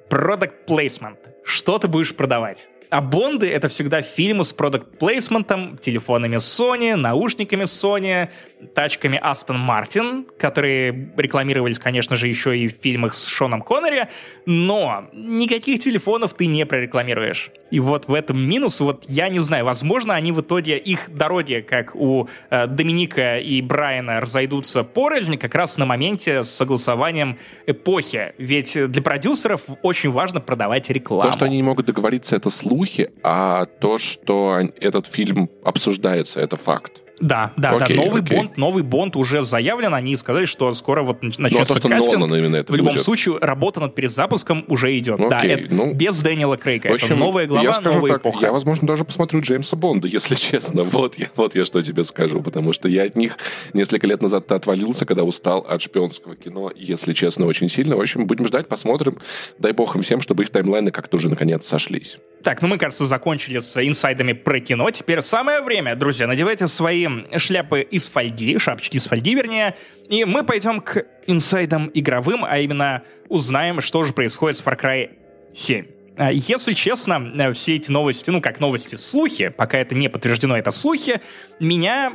[0.09, 1.17] Product placement.
[1.43, 2.69] Что ты будешь продавать?
[2.89, 8.29] А Бонды— это всегда фильмы с продукт-плейсментом, телефонами Sony, наушниками Sony,
[8.73, 14.07] тачками Aston Martin, которые рекламировались, конечно же, еще и в фильмах с Шоном Коннери,
[14.45, 17.51] но никаких телефонов ты не прорекламируешь.
[17.71, 21.65] И вот в этом минус, вот я не знаю, возможно, они в итоге, их дороги,
[21.67, 28.33] как у э, Доминика и Брайана, разойдутся порознь как раз на моменте с согласованием эпохи.
[28.37, 31.29] Ведь для продюсеров очень важно продавать рекламу.
[31.29, 36.57] То, что они не могут договориться, это слухи, а то, что этот фильм обсуждается, это
[36.57, 37.01] факт.
[37.19, 38.03] Да, да, Окей, да.
[38.03, 38.37] Новый окей.
[38.37, 39.93] Бонд, новый Бонд уже заявлен.
[39.93, 42.19] Они сказали, что скоро вот нач- Ну, а начнется то, что кастинг.
[42.19, 43.03] Нолан именно это в любом будет.
[43.03, 45.17] случае, работа над перезапуском уже идет.
[45.17, 46.89] Ну, да, окей, это ну, без Дэниела Крейга.
[46.89, 48.45] В общем, это новая глава, я скажу новая так, эпоха.
[48.45, 50.83] я, возможно, даже посмотрю Джеймса Бонда, если честно.
[50.83, 53.37] Вот я, вот я что тебе скажу, потому что я от них
[53.73, 57.97] несколько лет назад отвалился, когда устал от шпионского кино, если честно, очень сильно.
[57.97, 59.17] В общем, будем ждать, посмотрим.
[59.57, 62.19] Дай бог им всем, чтобы их таймлайны как-то уже наконец сошлись.
[62.43, 64.89] Так, ну мы, кажется, закончили с инсайдами про кино.
[64.91, 67.07] Теперь самое время, друзья, надевайте свои
[67.37, 69.75] шляпы из фольги, шапочки из фольги, вернее,
[70.07, 75.09] и мы пойдем к инсайдам игровым, а именно узнаем, что же происходит с Far Cry
[75.53, 75.85] 7.
[76.17, 80.57] А, Если честно, э, все эти новости, ну как новости, слухи, пока это не подтверждено,
[80.57, 81.21] это слухи,
[81.59, 82.13] меня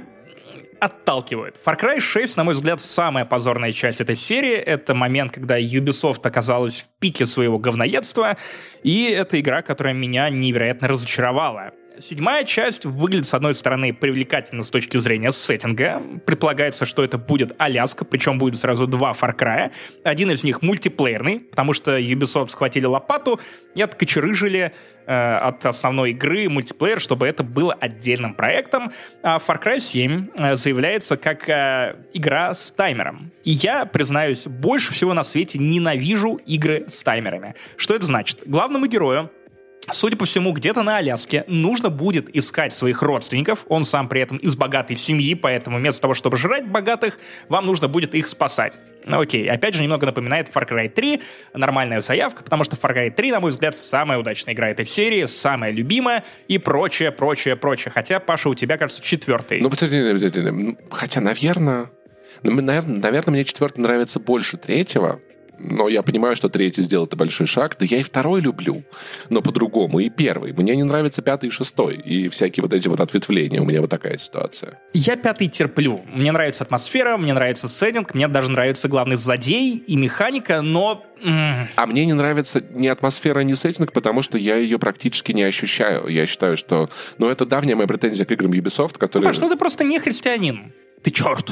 [0.83, 1.57] отталкивают.
[1.65, 4.55] Far Cry 6, на мой взгляд, самая позорная часть этой серии.
[4.55, 8.37] Это момент, когда Ubisoft оказалась в пике своего говноедства,
[8.83, 11.71] и это игра, которая меня невероятно разочаровала.
[11.99, 16.03] Седьмая часть выглядит, с одной стороны, привлекательно с точки зрения сеттинга.
[16.25, 19.73] Предполагается, что это будет Аляска, причем будет сразу два Far Cry.
[20.03, 23.41] Один из них мультиплеерный, потому что Ubisoft схватили лопату
[23.75, 24.73] и откочерыжили
[25.07, 28.93] э, от основной игры мультиплеер, чтобы это было отдельным проектом.
[29.23, 33.33] А Far Cry 7 э, заявляется как э, игра с таймером.
[33.45, 37.55] И я, признаюсь, больше всего на свете ненавижу игры с таймерами.
[37.77, 38.41] Что это значит?
[38.47, 39.31] Главному герою
[39.91, 43.65] Судя по всему, где-то на Аляске нужно будет искать своих родственников.
[43.69, 47.19] Он сам при этом из богатой семьи, поэтому вместо того, чтобы жрать богатых,
[47.49, 48.79] вам нужно будет их спасать.
[49.05, 51.21] Ну окей, опять же, немного напоминает Far Cry 3.
[51.55, 55.27] Нормальная заявка, потому что Far Cry 3, на мой взгляд, самая удачная игра этой серии,
[55.27, 57.91] самая любимая и прочее, прочее, прочее.
[57.93, 59.61] Хотя, Паша, у тебя, кажется, четвертый.
[59.61, 61.21] Ну, подожди, Хотя.
[61.21, 61.91] Наверное,
[62.43, 65.21] наверное, мне четвертый нравится больше третьего,
[65.63, 67.77] но я понимаю, что третий сделал это большой шаг.
[67.79, 68.83] Да я и второй люблю,
[69.31, 70.01] но по-другому.
[70.01, 70.53] И первый.
[70.53, 71.97] Мне не нравится пятый и шестой.
[71.97, 73.61] И всякие вот эти вот ответвления.
[73.61, 74.79] У меня вот такая ситуация.
[74.93, 76.03] Я пятый терплю.
[76.13, 81.05] Мне нравится атмосфера, мне нравится сеттинг, мне даже нравится главный злодей и механика, но...
[81.25, 86.09] А мне не нравится ни атмосфера, ни сеттинг, потому что я ее практически не ощущаю.
[86.09, 86.91] Я считаю, что...
[87.19, 89.29] Ну, это давняя моя претензия к играм Ubisoft, которые...
[89.29, 90.73] Паш, ну ты просто не христианин.
[91.03, 91.51] Ты черт.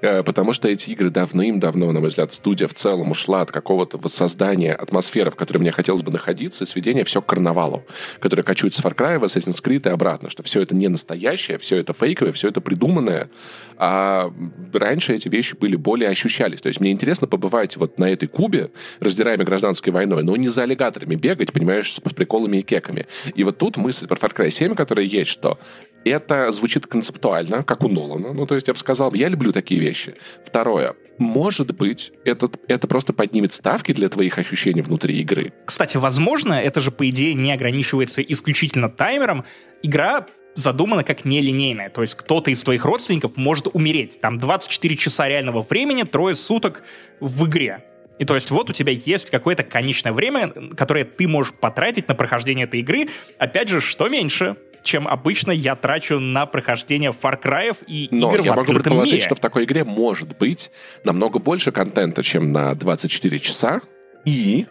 [0.00, 3.98] Э, Потому что эти игры давным-давно, на мой взгляд, студия в целом ушла от какого-то
[3.98, 7.84] воссоздания атмосферы, в которой мне хотелось бы находиться, и сведения все к карнавалу,
[8.20, 11.58] который кочует с Far Cry, в Assassin's Creed и обратно, что все это не настоящее,
[11.58, 13.30] все это фейковое, все это придуманное.
[13.76, 14.32] А
[14.72, 16.60] раньше эти вещи были более ощущались.
[16.60, 18.70] То есть мне интересно побывать вот на этой Кубе,
[19.00, 23.06] раздираемой гражданской войной, но не за аллигаторами бегать, понимаешь, с приколами и кеками.
[23.34, 25.58] И вот тут мысль про Far Cry 7, которая есть, что
[26.04, 28.32] это звучит концептуально, как у Нолана.
[28.32, 30.14] Ну, то есть я бы сказал, я люблю такие вещи.
[30.44, 30.94] Второе.
[31.18, 35.52] Может быть, этот, это просто поднимет ставки для твоих ощущений внутри игры.
[35.64, 39.44] Кстати, возможно, это же, по идее, не ограничивается исключительно таймером.
[39.82, 41.90] Игра задумана как нелинейная.
[41.90, 44.20] То есть кто-то из твоих родственников может умереть.
[44.20, 46.82] Там 24 часа реального времени, трое суток
[47.20, 47.84] в игре.
[48.18, 52.14] И то есть вот у тебя есть какое-то конечное время, которое ты можешь потратить на
[52.14, 53.08] прохождение этой игры.
[53.38, 58.44] Опять же, что меньше, чем обычно я трачу на прохождение Far Cry и Но игр
[58.44, 59.24] я в могу предположить, мире.
[59.24, 60.70] что в такой игре может быть
[61.04, 63.80] намного больше контента, чем на 24 часа.
[64.24, 64.66] И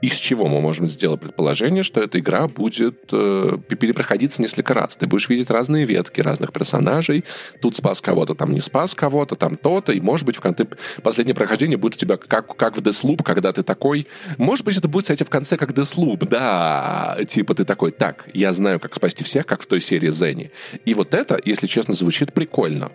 [0.00, 4.96] из чего мы можем сделать предположение, что эта игра будет э, перепроходиться несколько раз.
[4.96, 7.24] Ты будешь видеть разные ветки разных персонажей.
[7.60, 9.92] Тут спас кого-то, там не спас кого-то, там то-то.
[9.92, 10.66] И, может быть, в конце
[11.02, 14.06] последнее прохождение будет у тебя как, как в Deathloop, когда ты такой...
[14.36, 16.28] Может быть, это будет, кстати, в конце как Deathloop.
[16.28, 20.52] Да, типа ты такой, так, я знаю, как спасти всех, как в той серии Зенни.
[20.84, 22.92] И вот это, если честно, звучит прикольно.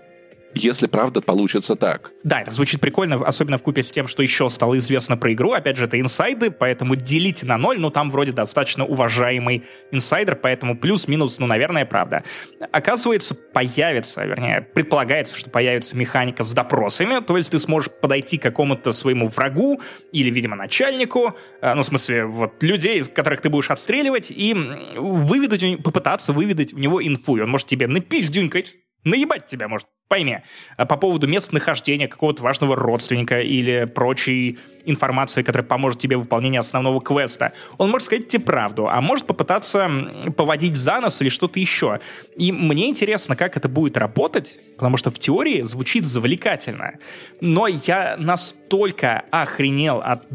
[0.55, 2.11] Если правда получится так.
[2.23, 5.51] Да, это звучит прикольно, особенно в купе с тем, что еще стало известно про игру.
[5.53, 10.77] Опять же, это инсайды, поэтому делите на ноль, но там вроде достаточно уважаемый инсайдер, поэтому
[10.77, 12.23] плюс-минус, ну, наверное, правда.
[12.71, 18.43] Оказывается, появится, вернее, предполагается, что появится механика с допросами, то есть ты сможешь подойти к
[18.43, 19.81] какому-то своему врагу
[20.11, 24.53] или, видимо, начальнику, э, ну, в смысле, вот людей, которых ты будешь отстреливать, и
[24.95, 30.39] выведать, попытаться выведать у него инфу, и он может тебе напиздюнькать, наебать тебя может, пойми,
[30.77, 36.59] а по поводу местонахождения какого-то важного родственника или прочей информации, которая поможет тебе в выполнении
[36.59, 37.53] основного квеста.
[37.77, 39.89] Он может сказать тебе правду, а может попытаться
[40.37, 41.99] поводить за нос или что-то еще.
[42.35, 46.99] И мне интересно, как это будет работать, потому что в теории звучит завлекательно.
[47.41, 50.25] Но я настолько охренел от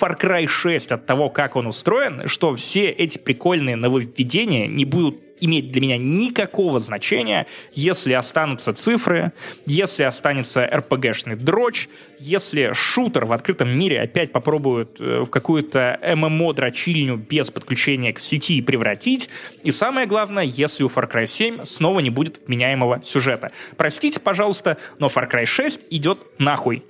[0.00, 5.20] Far Cry 6 от того, как он устроен, что все эти прикольные нововведения не будут
[5.42, 9.32] иметь для меня никакого значения, если останутся цифры,
[9.66, 11.88] если останется RPG-шный дрочь,
[12.18, 18.62] если шутер в открытом мире опять попробуют э, в какую-то ММО-дрочильню без подключения к сети
[18.62, 19.28] превратить,
[19.64, 23.50] и самое главное, если у Far Cry 7 снова не будет вменяемого сюжета.
[23.76, 26.84] Простите, пожалуйста, но Far Cry 6 идет нахуй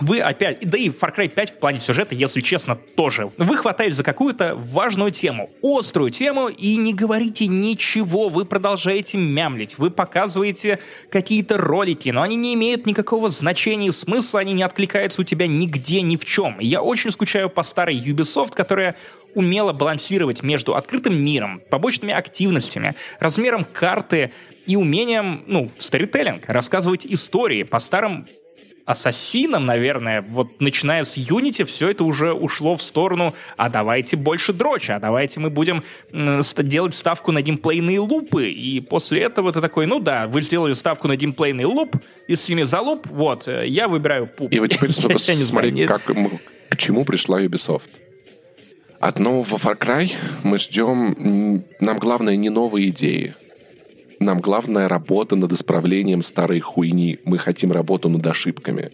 [0.00, 3.30] вы опять, да и Far Cry 5 в плане сюжета, если честно, тоже.
[3.36, 9.78] Вы хватаете за какую-то важную тему, острую тему, и не говорите ничего, вы продолжаете мямлить,
[9.78, 10.78] вы показываете
[11.10, 15.46] какие-то ролики, но они не имеют никакого значения и смысла, они не откликаются у тебя
[15.46, 16.58] нигде, ни в чем.
[16.58, 18.96] Я очень скучаю по старой Ubisoft, которая
[19.34, 24.32] умела балансировать между открытым миром, побочными активностями, размером карты
[24.66, 25.82] и умением, ну, в
[26.46, 28.26] рассказывать истории по старым
[28.84, 34.52] Ассасином, наверное, вот начиная с Unity, все это уже ушло в сторону, а давайте больше
[34.52, 39.86] дроча, а давайте мы будем делать ставку на геймплейные лупы, и после этого ты такой,
[39.86, 43.88] ну да, вы сделали ставку на геймплейный луп, из семи за луп, вот, э, я
[43.88, 44.52] выбираю пуп.
[44.52, 47.90] И вот теперь смотри, как, к чему пришла Ubisoft.
[48.98, 50.12] От нового Far Cry
[50.44, 53.34] мы ждем, нам главное не новые идеи,
[54.22, 57.18] нам главная работа над исправлением старой хуйни.
[57.24, 58.92] Мы хотим работу над ошибками.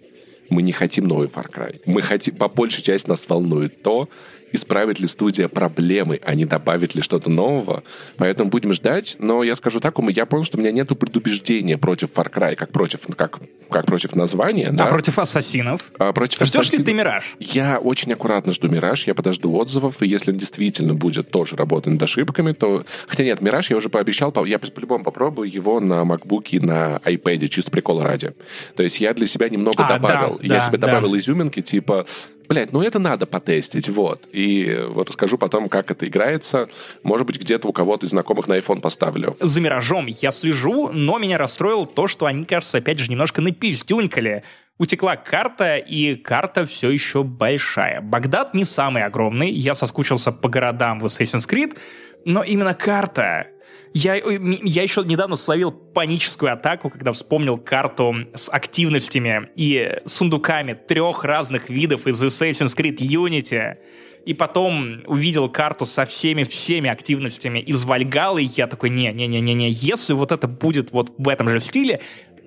[0.51, 1.81] Мы не хотим новый Far Cry.
[1.85, 4.09] Мы хотим, по большей части нас волнует то,
[4.53, 7.83] исправит ли студия проблемы, а не добавит ли что-то нового.
[8.17, 9.17] Поэтому будем ждать.
[9.19, 12.73] Но я скажу так, я понял, что у меня нет предубеждения против Far Cry, как
[12.73, 13.39] против, как,
[13.71, 14.69] как против названия.
[14.69, 14.87] А да?
[14.87, 15.81] против ассасинов?
[15.99, 16.79] А против Ждешь ассасинов.
[16.79, 17.37] ли ты Мираж?
[17.39, 21.93] Я очень аккуратно жду Мираж, я подожду отзывов, и если он действительно будет тоже работать
[21.93, 22.85] над ошибками, то...
[23.07, 27.49] Хотя нет, Мираж я уже пообещал, я по-любому попробую его на MacBook и на iPad,
[27.49, 28.33] чисто прикола ради.
[28.77, 30.39] То есть я для себя немного а, добавил.
[30.39, 31.19] Да, я да, себе добавил да.
[31.19, 32.07] изюминки, типа
[32.49, 34.29] блядь, ну это надо потестить, вот.
[34.33, 36.69] И вот расскажу потом, как это играется.
[37.03, 39.37] Может быть, где-то у кого-то из знакомых на iPhone поставлю.
[39.41, 44.43] За «Миражом» я слежу, но меня расстроило то, что они, кажется, опять же, немножко напиздюнькали.
[44.79, 48.01] Утекла карта, и карта все еще большая.
[48.01, 51.77] Багдад не самый огромный, я соскучился по городам в Assassin's Creed,
[52.25, 53.49] но именно карта
[53.95, 61.25] я, я еще недавно словил паническую атаку, когда вспомнил карту с активностями и сундуками трех
[61.25, 63.77] разных видов из Assassin's Creed Unity.
[64.25, 70.33] И потом увидел карту со всеми-всеми активностями из Вальгалы, и я такой, не-не-не-не-не, если вот
[70.33, 72.01] это будет вот в этом же стиле,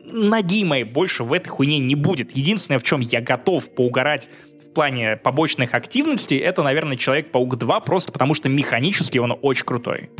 [0.05, 2.35] ноги моей больше в этой хуйне не будет.
[2.35, 4.29] Единственное, в чем я готов поугарать
[4.63, 10.11] в плане побочных активностей, это, наверное, Человек-паук 2, просто потому что механически он очень крутой.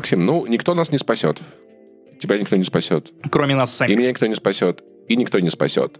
[0.00, 1.40] Максим, ну, никто нас не спасет.
[2.18, 3.12] Тебя никто не спасет.
[3.30, 3.94] Кроме нас самих.
[3.94, 4.82] И меня никто не спасет.
[5.10, 5.98] И никто не спасет.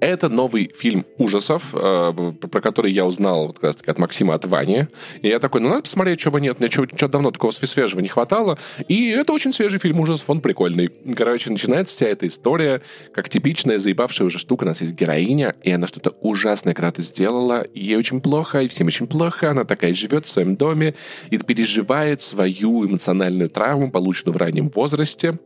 [0.00, 2.12] Это новый фильм ужасов, э,
[2.50, 4.88] про который я узнал вот, как раз таки от Максима от Вани.
[5.22, 6.58] И я такой, ну надо посмотреть, что бы нет.
[6.58, 8.58] Мне что-то давно такого свежего не хватало.
[8.88, 10.88] И это очень свежий фильм ужасов, он прикольный.
[11.16, 12.82] Короче, начинается вся эта история,
[13.14, 14.64] как типичная заебавшая уже штука.
[14.64, 18.66] У нас есть героиня, и она что-то ужасное когда-то сделала, и ей очень плохо, и
[18.68, 19.50] всем очень плохо.
[19.50, 20.96] Она такая живет в своем доме
[21.30, 25.38] и переживает свою эмоциональную травму, полученную в раннем возрасте.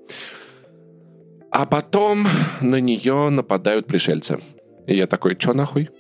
[1.53, 2.27] А потом
[2.63, 4.39] на нее нападают пришельцы.
[4.87, 5.91] И я такой, что нахуй?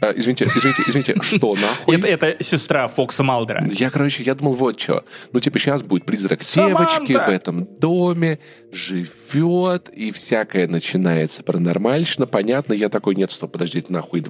[0.00, 1.96] А, извините, извините, извините, что нахуй?
[1.96, 3.62] Это, это сестра Фокса Малдера.
[3.70, 5.04] Я, короче, я думал, вот что.
[5.32, 8.38] Ну, типа, сейчас будет призрак девочки в этом доме,
[8.72, 12.26] живет, и всякое начинается паранормальщина.
[12.26, 14.24] Понятно, я такой, нет, стоп, подождите, нахуй.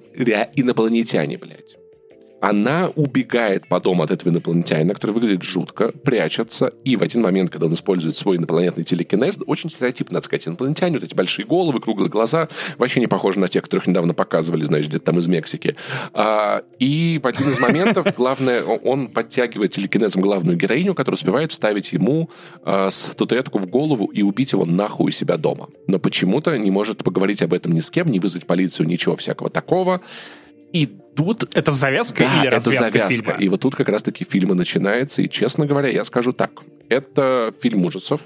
[0.56, 1.76] Инопланетяне, блядь.
[2.40, 7.50] Она убегает по дому от этого инопланетянина, который выглядит жутко, прячется, и в один момент,
[7.50, 11.80] когда он использует свой инопланетный телекинез, очень стереотипно, надо сказать, инопланетяне, вот эти большие головы,
[11.80, 15.76] круглые глаза, вообще не похожи на тех, которых недавно показывали, знаешь, где-то там из Мексики.
[16.12, 21.92] А, и в один из моментов, главное, он подтягивает телекинезом главную героиню, которая успевает вставить
[21.92, 22.30] ему
[22.62, 25.68] а, статуэтку в голову и убить его нахуй у себя дома.
[25.86, 29.50] Но почему-то не может поговорить об этом ни с кем, не вызвать полицию, ничего всякого
[29.50, 30.00] такого.
[30.72, 31.54] И тут...
[31.54, 33.14] Это завязка да, или развязка это завязка.
[33.14, 33.32] фильма?
[33.38, 35.22] И вот тут как раз-таки фильм начинается.
[35.22, 36.62] И, честно говоря, я скажу так.
[36.88, 38.22] Это фильм ужасов,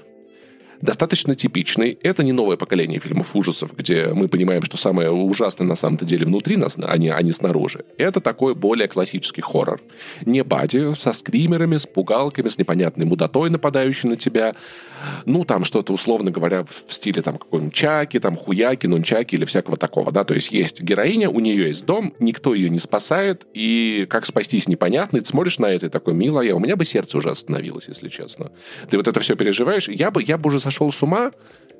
[0.81, 1.97] достаточно типичный.
[2.03, 6.25] Это не новое поколение фильмов ужасов, где мы понимаем, что самое ужасное на самом-то деле
[6.25, 7.85] внутри нас, а не, а не снаружи.
[7.97, 9.81] Это такой более классический хоррор.
[10.25, 14.55] Не бади, со скримерами, с пугалками, с непонятной мудотой, нападающей на тебя.
[15.25, 19.77] Ну, там что-то, условно говоря, в стиле там какой-нибудь чаки, там хуяки, нунчаки или всякого
[19.77, 20.23] такого, да.
[20.23, 24.67] То есть есть героиня, у нее есть дом, никто ее не спасает, и как спастись
[24.67, 27.87] непонятно, и ты смотришь на это и такой, милая, у меня бы сердце уже остановилось,
[27.87, 28.51] если честно.
[28.89, 29.89] Ты вот это все переживаешь.
[29.89, 31.31] Я бы, я бы уже сошел с ума,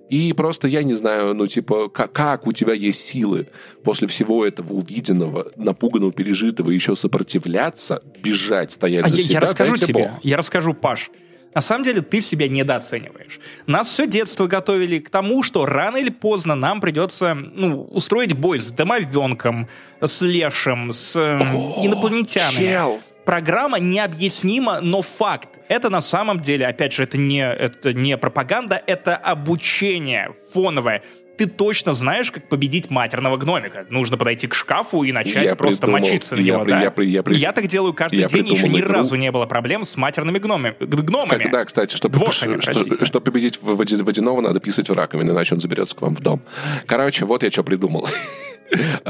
[0.09, 3.47] И просто я не знаю, ну, типа, как, как у тебя есть силы
[3.83, 9.33] после всего этого увиденного, напуганного, пережитого, еще сопротивляться, бежать, стоять а за я, себя.
[9.33, 10.11] Я расскажу тебе, Бог.
[10.23, 11.09] я расскажу, Паш.
[11.55, 13.39] На самом деле ты себя недооцениваешь.
[13.65, 18.59] Нас все детство готовили к тому, что рано или поздно нам придется ну, устроить бой
[18.59, 19.67] с домовенком,
[20.01, 21.39] с лешим, с э,
[21.83, 22.67] инопланетянами.
[22.67, 22.99] Чел!
[23.25, 25.49] Программа необъяснима, но факт.
[25.67, 31.01] Это на самом деле, опять же, это не, это не пропаганда, это обучение фоновое
[31.37, 33.85] ты точно знаешь, как победить матерного гномика.
[33.89, 36.81] Нужно подойти к шкафу и начать Я просто придумал, мочиться на я него, при- да?
[36.81, 38.93] я при- я при- я так делаю каждый я день, еще ни игру.
[38.93, 40.77] разу не было проблем с матерными гномами.
[40.79, 41.43] гномами.
[41.43, 45.59] Так, да, кстати, чтобы, Двошками, что- чтобы победить водяного, надо писать в раковину, иначе он
[45.59, 46.41] заберется к вам в дом.
[46.85, 48.07] Короче, вот я что придумал.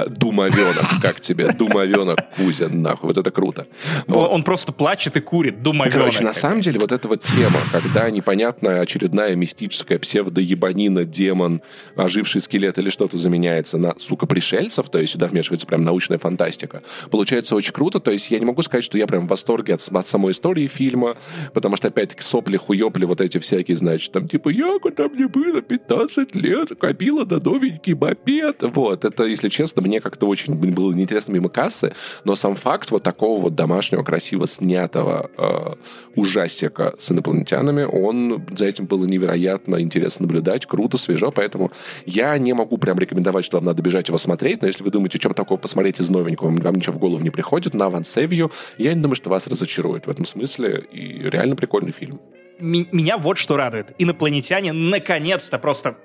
[0.08, 1.52] Думовенок, как тебе?
[1.52, 3.68] Думовенок, Кузя, нахуй, вот это круто.
[4.08, 4.32] Вот.
[4.32, 8.10] Он просто плачет и курит, думаю, Короче, на самом деле, вот эта вот тема, когда
[8.10, 11.62] непонятная очередная мистическая псевдоебанина, демон,
[11.96, 16.84] оживший скелет или что-то заменяется на, сука, пришельцев, то есть сюда вмешивается прям научная фантастика,
[17.10, 18.00] получается очень круто.
[18.00, 20.68] То есть я не могу сказать, что я прям в восторге от, от самой истории
[20.68, 21.18] фильма,
[21.54, 25.62] потому что, опять-таки, сопли, хуёпли, вот эти всякие, значит, там, типа, я, когда мне было
[25.62, 28.62] 15 лет, копила на новенький мопед.
[28.62, 31.94] Вот, это, если честно, мне как-то очень было неинтересно мимо кассы,
[32.24, 35.74] но сам факт вот такого вот домашнего, красиво снятого э,
[36.16, 41.72] ужастика с инопланетянами, он за этим было невероятно интересно наблюдать, круто, свежо, поэтому
[42.06, 45.20] я не могу прям рекомендовать, что вам надо бежать его смотреть, но если вы думаете,
[45.20, 49.02] что такого посмотреть из новенького, вам ничего в голову не приходит, на вансевью, я не
[49.02, 52.20] думаю, что вас разочарует в этом смысле, и реально прикольный фильм.
[52.60, 53.94] Меня вот что радует.
[53.98, 55.98] Инопланетяне наконец-то просто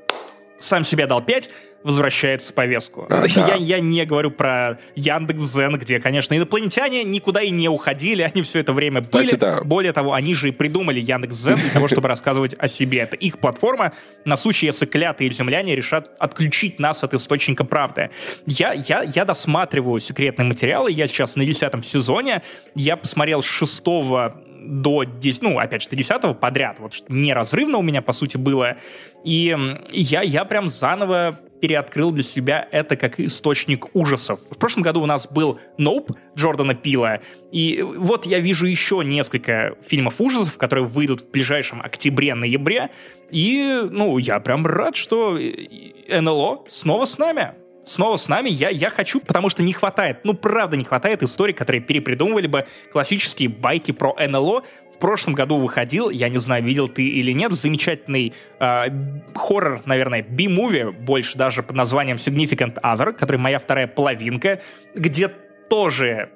[0.58, 1.48] сам себе дал 5,
[1.82, 3.06] возвращается в повестку.
[3.08, 3.54] А, я, да.
[3.54, 8.72] я не говорю про Яндекс.Зен, где, конечно, инопланетяне никуда и не уходили, они все это
[8.72, 9.24] время были.
[9.24, 9.62] Кстати, да.
[9.62, 12.98] Более того, они же и придумали Яндекс.Зен для того, чтобы рассказывать о себе.
[12.98, 13.92] Это их платформа
[14.24, 18.10] на случай, если клятые земляне решат отключить нас от источника правды.
[18.46, 22.42] Я, я, я досматриваю секретные материалы, я сейчас на десятом сезоне,
[22.74, 27.78] я посмотрел с шестого до 10, ну, опять же, до 10 подряд, вот что неразрывно
[27.78, 28.76] у меня, по сути, было.
[29.24, 29.56] И
[29.90, 34.40] я, я прям заново переоткрыл для себя это как источник ужасов.
[34.50, 37.20] В прошлом году у нас был «Ноуп» Джордана Пила,
[37.52, 42.90] и вот я вижу еще несколько фильмов ужасов, которые выйдут в ближайшем октябре-ноябре,
[43.30, 47.54] и, ну, я прям рад, что э, НЛО снова с нами
[47.84, 48.48] снова с нами.
[48.48, 52.66] Я, я хочу, потому что не хватает, ну, правда, не хватает историй, которые перепридумывали бы
[52.92, 54.62] классические байки про НЛО.
[55.00, 58.84] Прошлом году выходил, я не знаю, видел ты или нет, замечательный э,
[59.34, 64.60] хоррор, наверное, би-муви, больше даже под названием Significant Other, который моя вторая половинка,
[64.94, 65.28] где
[65.70, 66.30] тоже,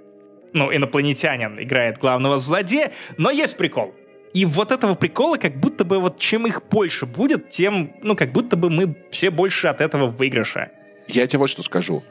[0.53, 3.95] ну, инопланетянин играет главного злодея, но есть прикол.
[4.33, 8.33] И вот этого прикола, как будто бы вот чем их больше будет, тем, ну, как
[8.33, 10.71] будто бы мы все больше от этого в выигрыше.
[11.07, 12.03] Я тебе вот что скажу.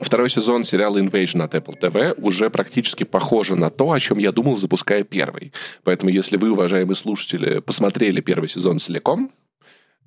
[0.00, 4.30] Второй сезон сериала Invasion от Apple TV уже практически похоже на то, о чем я
[4.32, 5.52] думал, запуская первый.
[5.82, 9.32] Поэтому, если вы, уважаемые слушатели, посмотрели первый сезон целиком,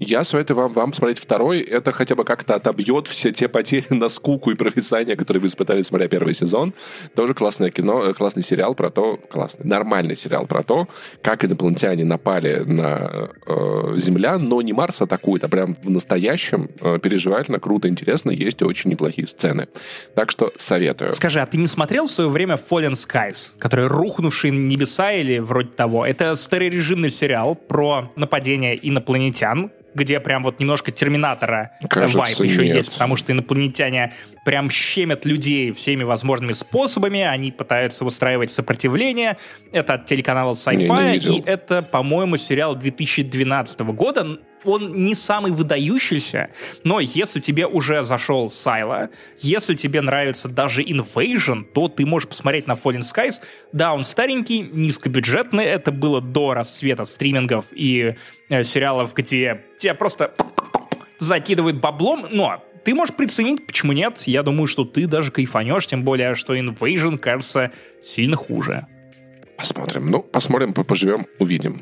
[0.02, 1.60] я советую вам, вам посмотреть второй.
[1.60, 5.84] Это хотя бы как-то отобьет все те потери на скуку и провисание, которые вы испытали,
[5.84, 6.74] смотря первый сезон.
[7.16, 10.88] Тоже классное кино, э, классный сериал про то, классный, нормальный сериал про то,
[11.22, 16.97] как инопланетяне напали на э, Землян, но не Марс атакует, а прям в настоящем э,
[16.97, 19.68] переживательно, круто, интересно, есть очень неплохие сцены.
[20.16, 21.14] Так что советую.
[21.14, 25.70] Скажи, а ты не смотрел в свое время Fallen Skies, который рухнувшие небеса или вроде
[25.70, 26.08] того?
[26.08, 32.66] Это старорежимный сериал про нападение инопланетян, где прям вот немножко Терминатора э, Кажется, вайп еще
[32.66, 32.78] нет.
[32.78, 34.14] есть, потому что инопланетяне
[34.46, 39.38] прям щемят людей всеми возможными способами, они пытаются устраивать сопротивление.
[39.72, 44.39] Это от телеканала Sci-Fi, и это, по-моему, сериал 2012 года.
[44.64, 46.49] Он не самый выдающийся,
[46.84, 49.09] но если тебе уже зашел Сайла,
[49.39, 53.41] если тебе нравится даже Invasion, то ты можешь посмотреть на Fallen Skies.
[53.72, 58.16] Да, он старенький, низкобюджетный, это было до рассвета стримингов и
[58.49, 60.34] э, сериалов, где тебя просто
[61.20, 64.22] закидывают баблом, но ты можешь приценить, почему нет?
[64.26, 67.72] Я думаю, что ты даже кайфанешь, тем более, что Invasion кажется
[68.03, 68.88] сильно хуже.
[69.57, 70.07] Посмотрим.
[70.09, 71.80] Ну, посмотрим, по- поживем, увидим.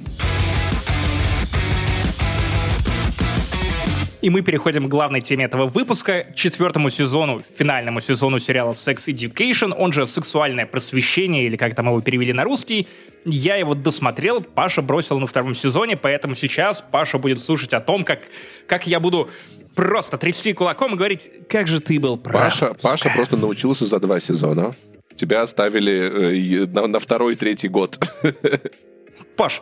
[4.22, 9.74] И мы переходим к главной теме этого выпуска, четвертому сезону, финальному сезону сериала Sex Education,
[9.78, 12.88] он же «Сексуальное просвещение», или как там его перевели на русский.
[13.24, 18.04] Я его досмотрел, Паша бросил на втором сезоне, поэтому сейчас Паша будет слушать о том,
[18.04, 18.20] как,
[18.68, 19.30] как я буду
[19.74, 22.44] просто трясти кулаком и говорить, как же ты был прав.
[22.44, 24.76] Паша, Паша просто научился за два сезона.
[25.16, 27.98] Тебя оставили э, и на, на второй, третий год.
[29.36, 29.60] Паш,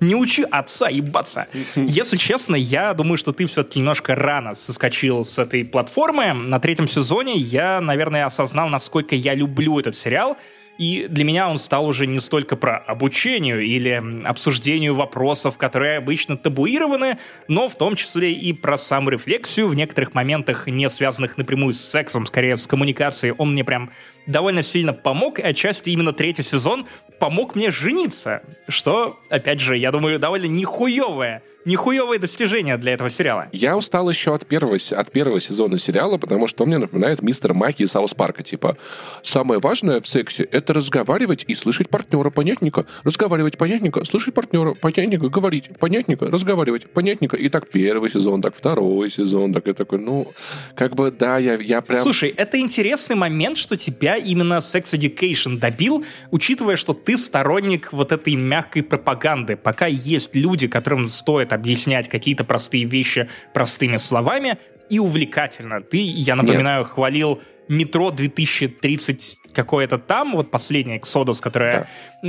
[0.00, 1.48] не учи отца ебаться.
[1.74, 6.32] Если честно, я думаю, что ты все-таки немножко рано соскочил с этой платформы.
[6.32, 10.36] На третьем сезоне я, наверное, осознал, насколько я люблю этот сериал.
[10.78, 16.36] И для меня он стал уже не столько про обучению или обсуждению вопросов, которые обычно
[16.36, 17.18] табуированы,
[17.48, 22.26] но в том числе и про саморефлексию в некоторых моментах, не связанных напрямую с сексом,
[22.26, 23.34] скорее с коммуникацией.
[23.38, 23.90] Он мне прям
[24.26, 26.86] довольно сильно помог, и отчасти именно третий сезон
[27.18, 33.48] помог мне жениться, что, опять же, я думаю, довольно нихуевое нихуевое достижение для этого сериала.
[33.52, 37.52] Я устал еще от первого, от первого сезона сериала, потому что он мне напоминает мистер
[37.52, 38.42] Маки из Саус Парка.
[38.42, 38.78] Типа,
[39.22, 42.86] самое важное в сексе— это разговаривать и слышать партнера, понятненько?
[43.04, 44.04] Разговаривать, понятненько?
[44.04, 45.28] Слышать партнера, понятненько?
[45.28, 46.26] Говорить, понятненько?
[46.26, 47.36] Разговаривать, понятненько?
[47.36, 50.32] И так первый сезон, так второй сезон, так и такой, ну,
[50.74, 52.00] как бы, да, я, я прям...
[52.00, 58.12] Слушай, это интересный момент, что тебя именно Sex Education добил, учитывая, что ты сторонник вот
[58.12, 59.56] этой мягкой пропаганды.
[59.56, 65.80] Пока есть люди, которым стоит объяснять какие-то простые вещи простыми словами и увлекательно.
[65.80, 66.88] Ты, я напоминаю, Нет.
[66.88, 71.88] хвалил метро 2030 какое-то там, вот последний Exodus, которая да.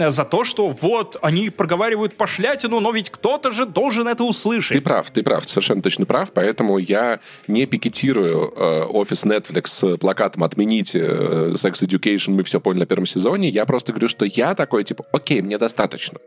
[0.09, 4.77] За то, что вот они проговаривают пошлятину, но ведь кто-то же должен это услышать.
[4.77, 9.97] Ты прав, ты прав, совершенно точно прав, поэтому я не пикетирую э, офис Netflix с
[9.97, 14.25] плакатом «Отмените э, Sex Education, мы все поняли на первом сезоне», я просто говорю, что
[14.25, 16.19] я такой, типа, окей, мне достаточно.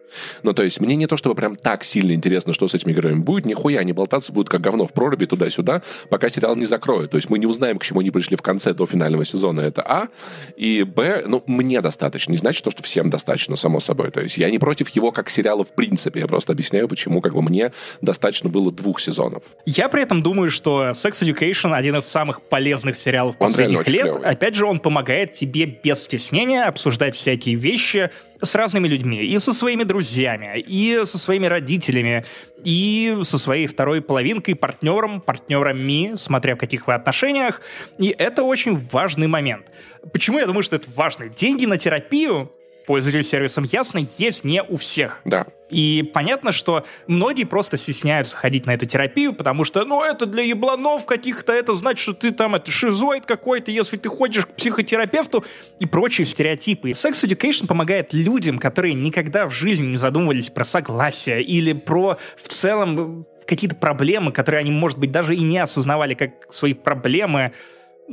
[0.43, 3.21] Ну, то есть мне не то, чтобы прям так сильно интересно, что с этими героями
[3.21, 7.11] будет, нихуя не болтаться будут как говно в проруби туда-сюда, пока сериал не закроют.
[7.11, 9.83] То есть мы не узнаем, к чему они пришли в конце до финального сезона, это
[9.83, 10.09] А,
[10.57, 12.33] и Б, ну, мне достаточно.
[12.33, 14.11] Не значит то, что всем достаточно, само собой.
[14.11, 16.21] То есть я не против его как сериала в принципе.
[16.21, 19.43] Я просто объясняю, почему как бы мне достаточно было двух сезонов.
[19.67, 24.03] Я при этом думаю, что Sex Education один из самых полезных сериалов последних лет.
[24.03, 24.23] Клевый.
[24.29, 28.11] Опять же, он помогает тебе без стеснения обсуждать всякие вещи,
[28.43, 32.25] с разными людьми, и со своими друзьями, и со своими родителями,
[32.65, 37.61] и со своей второй половинкой, партнером, партнерами, смотря в каких вы отношениях.
[37.99, 39.67] И это очень важный момент.
[40.13, 41.29] Почему я думаю, что это важно?
[41.29, 42.51] Деньги на терапию
[42.91, 45.21] пользователю сервисом ясно, есть не у всех.
[45.25, 45.47] Да.
[45.69, 50.43] И понятно, что многие просто стесняются ходить на эту терапию, потому что, ну, это для
[50.43, 55.45] ебланов каких-то, это значит, что ты там, это шизоид какой-то, если ты ходишь к психотерапевту
[55.79, 56.91] и прочие стереотипы.
[56.91, 62.49] Sex Education помогает людям, которые никогда в жизни не задумывались про согласие или про в
[62.49, 67.53] целом какие-то проблемы, которые они, может быть, даже и не осознавали как свои проблемы,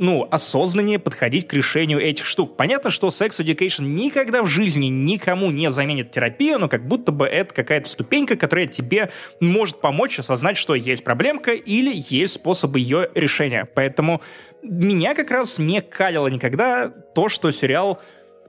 [0.00, 2.56] ну, осознаннее подходить к решению этих штук.
[2.56, 7.26] Понятно, что Sex Education никогда в жизни никому не заменит терапию, но как будто бы
[7.26, 13.10] это какая-то ступенька, которая тебе может помочь осознать, что есть проблемка или есть способ ее
[13.14, 13.68] решения.
[13.74, 14.22] Поэтому
[14.62, 18.00] меня как раз не калило никогда то, что сериал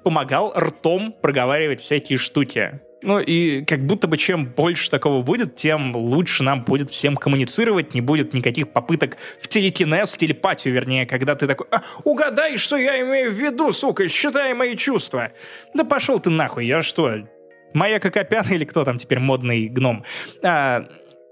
[0.03, 2.79] помогал ртом проговаривать всякие штуки.
[3.01, 7.93] Ну и как будто бы чем больше такого будет, тем лучше нам будет всем коммуницировать,
[7.93, 12.99] не будет никаких попыток в телекинез, телепатию, вернее, когда ты такой, а, угадай, что я
[13.01, 15.31] имею в виду, сука, считай мои чувства.
[15.73, 17.23] Да пошел ты нахуй, я что,
[17.73, 20.03] моя Кокопян или кто там теперь модный гном?
[20.43, 20.85] А,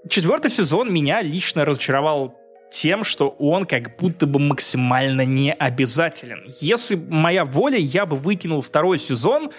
[0.08, 2.34] четвертый сезон меня лично разочаровал
[2.70, 6.44] тем, что он как будто бы максимально не обязателен.
[6.60, 9.50] Если моя воля, я бы выкинул второй сезон,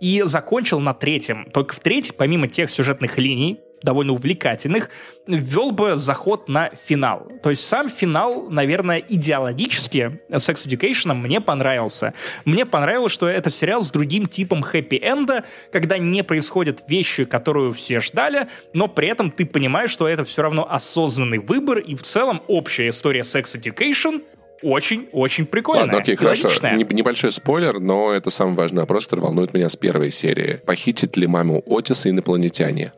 [0.00, 1.48] и закончил на третьем.
[1.52, 4.90] Только в третьем, помимо тех сюжетных линий, довольно увлекательных,
[5.26, 7.30] ввел бы заход на финал.
[7.42, 12.14] То есть сам финал, наверное, идеологически Sex Education мне понравился.
[12.44, 18.00] Мне понравилось, что это сериал с другим типом хэппи-энда, когда не происходят вещи, которую все
[18.00, 22.42] ждали, но при этом ты понимаешь, что это все равно осознанный выбор, и в целом
[22.48, 24.22] общая история Sex Education
[24.62, 25.84] очень-очень прикольная.
[25.84, 26.48] Ладно, окей, хорошо.
[26.48, 30.60] Небольшой спойлер, но это самый важный вопрос, который волнует меня с первой серии.
[30.66, 32.92] Похитит ли маму Отиса инопланетяне?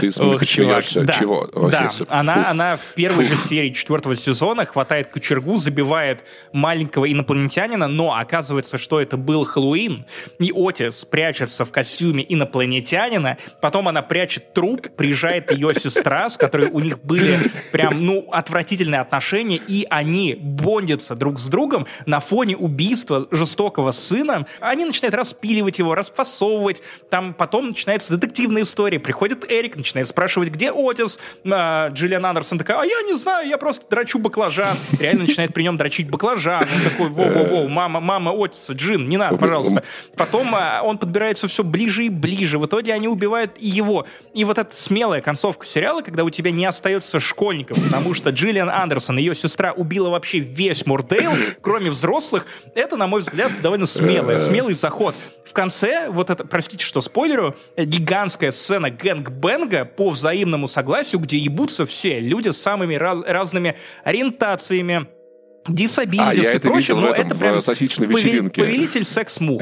[0.00, 1.02] Ты смеешься.
[1.02, 1.12] Да.
[1.12, 1.48] Чего?
[1.70, 1.88] Да.
[2.08, 8.78] Она, она в первой же серии четвертого сезона хватает кочергу, забивает маленького инопланетянина, но оказывается,
[8.78, 10.04] что это был Хэллоуин,
[10.38, 16.70] и Отис прячется в костюме инопланетянина, потом она прячет труп, приезжает ее сестра, с которой
[16.70, 17.38] у них были
[17.72, 24.46] прям, ну, отвратительные отношения, и они бондятся друг с другом на фоне убийства жестокого сына.
[24.60, 30.50] Они начинают распиливать его, расфасовывать, там потом начинается детективная история, приходит Эрик, начинает начинает спрашивать,
[30.50, 31.18] где Отис.
[31.50, 34.76] А, Джиллиан Андерсон такая, а я не знаю, я просто драчу баклажан.
[34.98, 36.62] Реально начинает при нем дрочить баклажан.
[36.62, 39.82] Он такой, воу-воу-воу, мама, мама Отиса, Джин, не надо, пожалуйста.
[40.16, 42.58] Потом а, он подбирается все ближе и ближе.
[42.58, 44.06] В итоге они убивают и его.
[44.34, 48.68] И вот эта смелая концовка сериала, когда у тебя не остается школьников, потому что Джиллиан
[48.68, 54.38] Андерсон, ее сестра, убила вообще весь Мурдейл, кроме взрослых, это, на мой взгляд, довольно смелое,
[54.38, 55.14] смелый заход.
[55.44, 61.84] В конце, вот это, простите, что спойлерю, гигантская сцена гэнг-бэнга по взаимному согласию, где ебутся
[61.86, 65.06] все люди с самыми раз- разными ориентациями,
[65.68, 68.22] disabilities А, я и это прочее, видел в но этом, это в прям сосичной пове-
[68.22, 68.62] вечеринке.
[68.62, 69.60] повелитель секс-мух.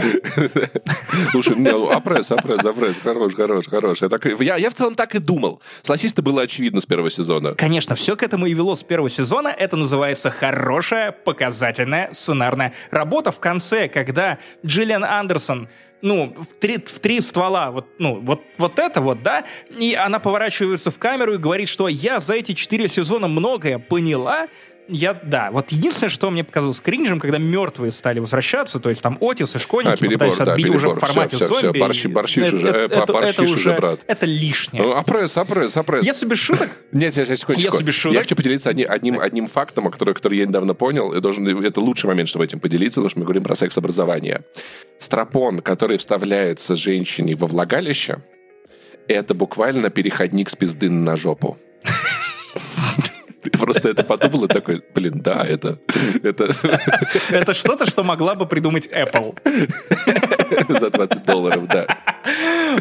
[1.31, 4.03] Слушай, не, ну, опресс, опресс, опресс, хорош, хорош, хорош.
[4.03, 5.63] Я, так, я, я в целом так и думал.
[5.83, 7.55] С Лосиста было очевидно с первого сезона.
[7.55, 9.49] Конечно, все к этому и вело с первого сезона.
[9.49, 15.69] Это называется хорошая, показательная сценарная работа в конце, когда Джиллиан Андерсон
[16.03, 20.19] ну, в три, в три ствола, вот, ну, вот, вот это вот, да, и она
[20.19, 24.49] поворачивается в камеру и говорит, что я за эти четыре сезона многое поняла,
[24.89, 29.19] я, да, вот единственное, что мне показалось кринжем, когда мертвые стали возвращаться, то есть там
[29.21, 30.99] Отис и школьники А, перебор, пытались да, отбить уже в перебор.
[31.01, 31.79] формате Всё, всё, зомби.
[31.79, 34.01] всё, борщи- борщишь это- уже, э, это- борщишь это уже, брат.
[34.07, 34.83] Это лишнее.
[34.83, 36.05] Ну, Опресс, опресс, опресс.
[36.07, 37.71] Если без шуток, Нет, сейчас, секундочку.
[37.73, 38.15] Если без шуток.
[38.15, 41.13] Я хочу поделиться одни- одним, одним фактом, который, который я недавно понял.
[41.13, 44.43] И должен, это лучший момент, чтобы этим поделиться, потому что мы говорим про секс-образование.
[44.99, 48.19] Стропон, который вставляется женщине во влагалище,
[49.09, 51.59] это буквально переходник с пизды на жопу.
[53.45, 55.79] Ты просто это подумал и такой, блин, да, это,
[56.23, 56.55] это
[57.31, 59.39] это что-то, что могла бы придумать Apple.
[60.79, 61.87] за 20 долларов, да.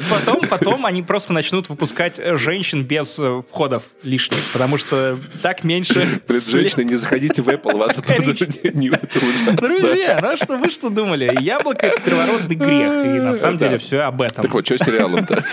[0.10, 5.64] Потом, потом они просто начнут выпускать э, женщин без э, входов лишних, потому что так
[5.64, 6.22] меньше...
[6.28, 8.34] Блин, женщины, не заходите в Apple, вас оттуда
[8.74, 8.90] не.
[8.90, 11.36] Друзья, ну а что вы что думали?
[11.42, 14.44] Яблоко— это первородный грех, и на самом деле все об этом.
[14.44, 15.44] Так вот, что сериалом-то?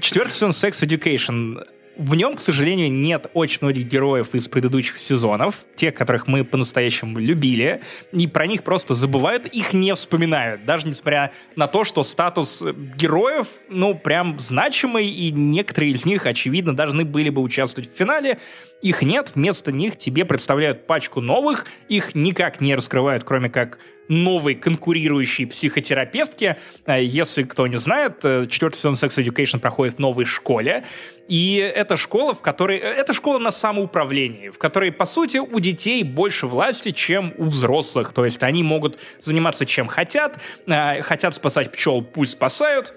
[0.00, 1.64] Четвертый сезон Sex Education.
[1.96, 7.18] В нем, к сожалению, нет очень многих героев из предыдущих сезонов, тех, которых мы по-настоящему
[7.18, 7.82] любили,
[8.12, 12.72] и про них просто забывают, их не вспоминают, даже несмотря на то, что статус э,
[12.96, 18.38] героев, ну, прям значимый, и некоторые из них, очевидно, должны были бы участвовать в финале,
[18.82, 23.78] их нет, вместо них тебе представляют пачку новых, их никак не раскрывают, кроме как
[24.08, 26.56] новой конкурирующей психотерапевтки.
[26.86, 30.84] Э, Если кто не знает, э, четвертый сезон Sex Education проходит в новой школе.
[31.28, 32.78] И это школа, в которой...
[32.78, 37.44] э, Это школа на самоуправлении, в которой, по сути, у детей больше власти, чем у
[37.44, 38.12] взрослых.
[38.12, 42.94] То есть они могут заниматься чем хотят, э, хотят спасать пчел, пусть спасают,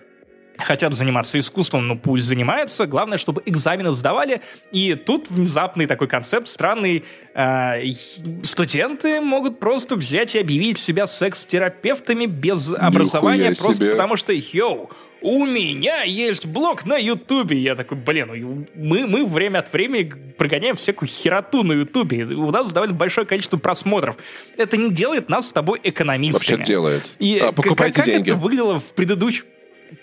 [0.58, 2.86] хотят заниматься искусством, ну пусть занимаются.
[2.86, 4.42] Главное, чтобы экзамены сдавали.
[4.72, 7.04] И тут внезапный такой концепт странный.
[7.38, 7.98] И
[8.44, 13.92] студенты могут просто взять и объявить себя секс-терапевтами без образования, просто себе.
[13.92, 14.90] потому что, йоу,
[15.22, 17.58] у меня есть блог на Ютубе.
[17.58, 22.26] Я такой, блин, ну, мы, мы время от времени прогоняем всякую хероту на Ютубе.
[22.26, 24.18] У нас довольно большое количество просмотров.
[24.56, 26.58] Это не делает нас с тобой экономистами.
[26.58, 27.12] Вообще делает.
[27.18, 28.30] И А, покупайте как, деньги.
[28.30, 29.46] это выглядело в предыдущем...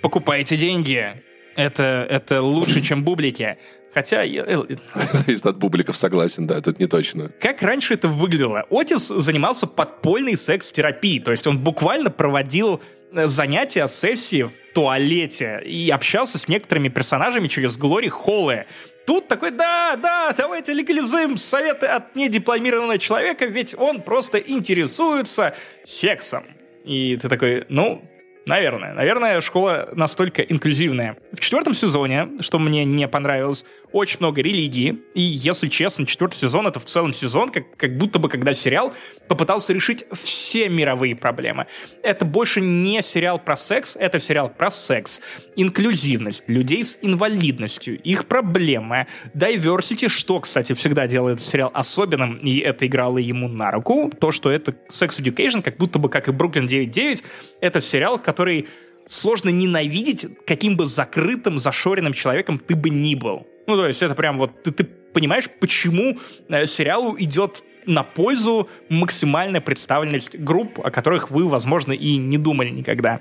[0.01, 1.23] Покупайте деньги.
[1.57, 3.59] Это, это лучше, чем бублики.
[3.93, 4.63] Хотя, я- э,
[4.95, 7.31] Зависит от бубликов, согласен, да, тут не точно.
[7.41, 8.65] как раньше это выглядело?
[8.71, 11.21] Отис занимался подпольной секс-терапией.
[11.21, 12.81] То есть он буквально проводил
[13.13, 18.65] э, занятия, сессии в туалете и общался с некоторыми персонажами через Глори Холлы.
[19.07, 25.55] Тут такой, да, да, давайте легализуем советы от недипломированного человека, ведь он просто интересуется
[25.85, 26.45] сексом.
[26.85, 28.09] И ты такой, ну,
[28.47, 28.95] Наверное.
[28.95, 31.17] Наверное, школа настолько инклюзивная.
[31.33, 34.99] В четвертом сезоне, что мне не понравилось, очень много религии.
[35.15, 38.93] И, если честно, четвертый сезон— это в целом сезон, как, как будто бы, когда сериал
[39.29, 41.67] попытался решить все мировые проблемы.
[42.03, 45.21] Это больше не сериал про секс, это сериал про секс.
[45.57, 52.87] Инклюзивность, людей с инвалидностью, их проблемы, diversity, что, кстати, всегда делает сериал особенным, и это
[52.87, 56.67] играло ему на руку, то, что это Sex Education, как будто бы, как и Бруклин
[56.67, 57.23] 9.9,
[57.61, 58.69] это сериал, который
[59.13, 63.47] сложно ненавидеть, каким бы закрытым, зашоренным человеком ты бы ни был.
[63.67, 68.69] Ну, то есть это прям вот, ты, ты понимаешь, почему э, сериалу идет на пользу
[68.89, 73.21] максимальная представленность групп, о которых вы, возможно, и не думали никогда.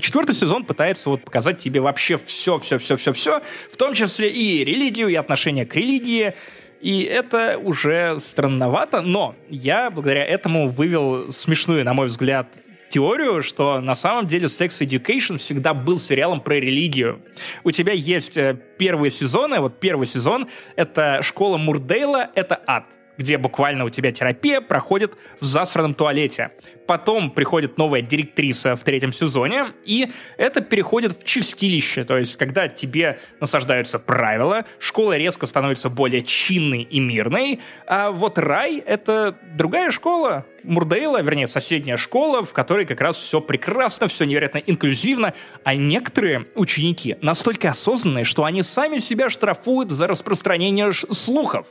[0.00, 4.30] Четвертый сезон пытается вот показать тебе вообще все, все, все, все, все, в том числе
[4.30, 6.34] и религию, и отношение к религии.
[6.80, 12.46] И это уже странновато, но я благодаря этому вывел смешную, на мой взгляд,
[12.90, 17.22] теорию, что на самом деле Sex Education всегда был сериалом про религию.
[17.64, 22.84] У тебя есть э, первые сезоны, вот первый сезон— это школа Мурдейла, это ад
[23.20, 26.52] где буквально у тебя терапия проходит в засранном туалете.
[26.86, 32.66] Потом приходит новая директриса в третьем сезоне, и это переходит в чистилище, то есть когда
[32.66, 39.90] тебе насаждаются правила, школа резко становится более чинной и мирной, а вот рай— это другая
[39.90, 45.74] школа, Мурдейла, вернее, соседняя школа, в которой как раз все прекрасно, все невероятно инклюзивно, а
[45.74, 51.66] некоторые ученики настолько осознанные, что они сами себя штрафуют за распространение слухов.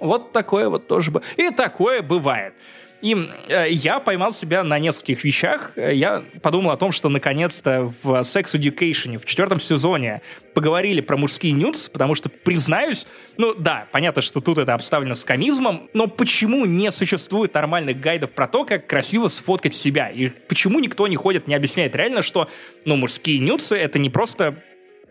[0.00, 1.22] Вот такое вот тоже бы.
[1.36, 2.54] И такое бывает.
[3.00, 3.14] И
[3.48, 5.72] э, я поймал себя на нескольких вещах.
[5.76, 10.22] Я подумал о том, что наконец-то в Sex Education в четвертом сезоне
[10.52, 15.24] поговорили про мужские нюц, потому что, признаюсь, ну да, понятно, что тут это обставлено с
[15.24, 20.08] комизмом, но почему не существует нормальных гайдов про то, как красиво сфоткать себя?
[20.08, 22.48] И почему никто не ходит, не объясняет реально, что,
[22.84, 24.60] ну, мужские нюцы— это не просто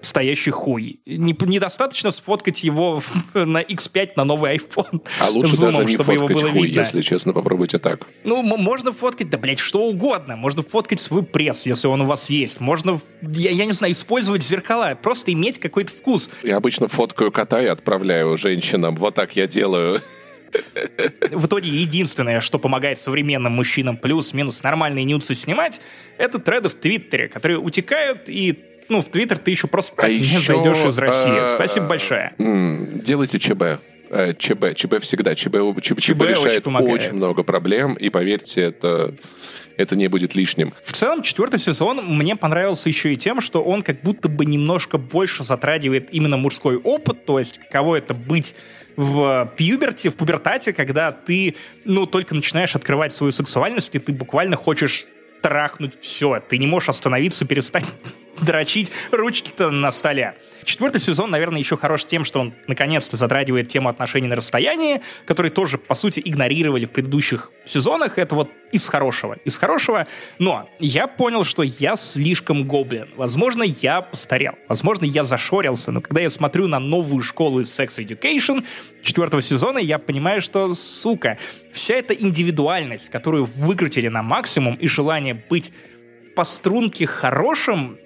[0.02, 1.00] стоящий хуй.
[1.06, 3.02] Не, недостаточно сфоткать его
[3.34, 5.04] на X5 на новый iPhone.
[5.20, 6.80] А лучше зумом, даже не фоткать хуй, видно.
[6.80, 8.08] если честно, попробуйте так.
[8.24, 10.36] Ну, можно фоткать, да, блядь, что угодно.
[10.36, 12.60] Можно фоткать свой пресс, если он у вас есть.
[12.60, 16.30] Можно, я, я не знаю, использовать зеркала, просто иметь какой-то вкус.
[16.44, 18.96] Я обычно фоткаю кота и отправляю женщинам.
[18.96, 20.02] Вот так я делаю.
[21.32, 25.82] В итоге единственное, что помогает современным мужчинам плюс-минус нормальные нюцы снимать,
[26.18, 28.58] это треды в Твиттере, которые утекают и
[28.90, 31.38] ну, в Твиттер ты еще просто а не еще, зайдешь из России.
[31.38, 32.34] А, Спасибо большое.
[32.38, 33.64] Делайте ЧБ.
[34.10, 35.36] Э, ЧБ, ЧБ всегда.
[35.36, 39.14] ЧБ, ЧБ, ЧБ решает очень, очень много проблем, и поверьте, это
[39.78, 40.74] это не будет лишним.
[40.84, 44.98] В целом, четвертый сезон мне понравился еще и тем, что он как будто бы немножко
[44.98, 48.56] больше затрагивает именно мужской опыт, то есть каково это быть
[48.96, 54.56] в пьюберте, в пубертате, когда ты, ну, только начинаешь открывать свою сексуальность, и ты буквально
[54.56, 55.06] хочешь
[55.44, 56.42] трахнуть все.
[56.50, 57.86] Ты не можешь остановиться, перестать
[58.42, 60.36] дрочить ручки-то на столе.
[60.64, 65.50] Четвертый сезон, наверное, еще хорош тем, что он наконец-то затрагивает тему отношений на расстоянии, которые
[65.52, 68.18] тоже, по сути, игнорировали в предыдущих сезонах.
[68.18, 69.38] Это вот из хорошего.
[69.46, 70.08] Из хорошего.
[70.40, 73.08] Но я понял, что я слишком гоблин.
[73.16, 74.56] Возможно, я постарел.
[74.68, 75.92] Возможно, я зашорился.
[75.92, 78.66] Но когда я смотрю на новую школу из Sex Education
[79.02, 81.38] четвертого сезона, я понимаю, что, сука,
[81.72, 85.72] вся эта индивидуальность, которую выкрутили на максимум, и желание быть
[86.36, 87.98] по струнке хорошим,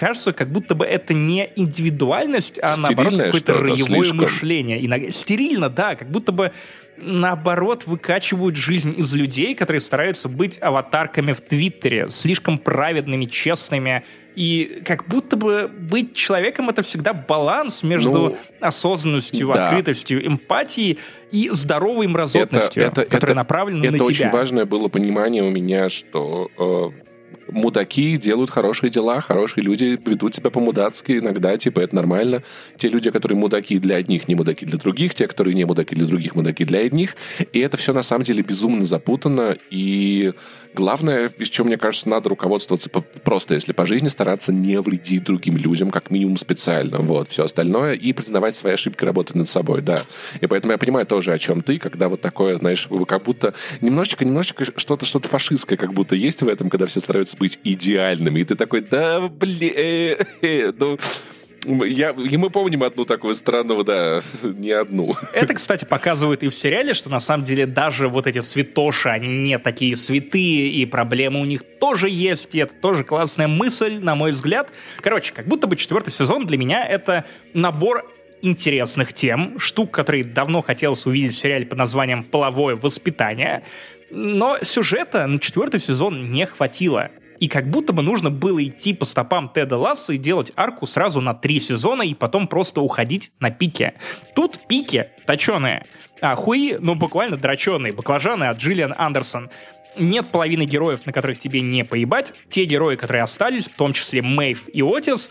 [0.00, 4.16] кажется, как будто бы это не индивидуальность, а Стерильное наоборот какое-то роевое слишком.
[4.16, 4.86] мышление.
[4.86, 6.52] Иногда, стерильно, да, как будто бы
[6.96, 14.02] наоборот выкачивают жизнь из людей, которые стараются быть аватарками в Твиттере, слишком праведными, честными.
[14.36, 19.68] И как будто бы быть человеком это всегда баланс между ну, осознанностью, да.
[19.68, 20.98] открытостью, эмпатией
[21.30, 24.04] и здоровой мразотностью, это, это, которая это, направлена это на тебя.
[24.04, 27.09] Это очень важное было понимание у меня, что э,
[27.52, 32.42] мудаки делают хорошие дела, хорошие люди ведут себя по-мудацки иногда, типа, это нормально.
[32.76, 36.06] Те люди, которые мудаки для одних, не мудаки для других, те, которые не мудаки для
[36.06, 37.16] других, мудаки для одних.
[37.52, 40.32] И это все на самом деле безумно запутано, и
[40.74, 45.56] главное, из чего, мне кажется, надо руководствоваться просто, если по жизни, стараться не вредить другим
[45.56, 50.02] людям, как минимум специально, вот, все остальное, и признавать свои ошибки, работать над собой, да.
[50.40, 53.54] И поэтому я понимаю тоже, о чем ты, когда вот такое, знаешь, вы как будто
[53.80, 58.40] немножечко, немножечко что-то, что-то фашистское как будто есть в этом, когда все стараются быть идеальными,
[58.40, 60.98] и ты такой, да, блин, э, ну,
[61.66, 65.14] я, и мы помним одну такую страну, да, не одну.
[65.32, 69.28] Это, кстати, показывает и в сериале, что на самом деле даже вот эти святоши, они
[69.28, 74.14] не такие святые, и проблемы у них тоже есть, и это тоже классная мысль, на
[74.14, 74.72] мой взгляд.
[75.00, 78.10] Короче, как будто бы четвертый сезон для меня это набор
[78.42, 83.62] интересных тем, штук, которые давно хотелось увидеть в сериале под названием «Половое воспитание»,
[84.10, 87.10] но сюжета на четвертый сезон не хватило.
[87.40, 91.20] И как будто бы нужно было идти по стопам Теда Ласса и делать арку сразу
[91.20, 93.94] на три сезона и потом просто уходить на пике.
[94.36, 95.86] Тут пики точеные,
[96.20, 99.50] а хуи, ну буквально дроченые, баклажаны от Джиллиан Андерсон
[99.98, 102.32] нет половины героев, на которых тебе не поебать.
[102.48, 105.30] Те герои, которые остались, в том числе Мэйв и Отис,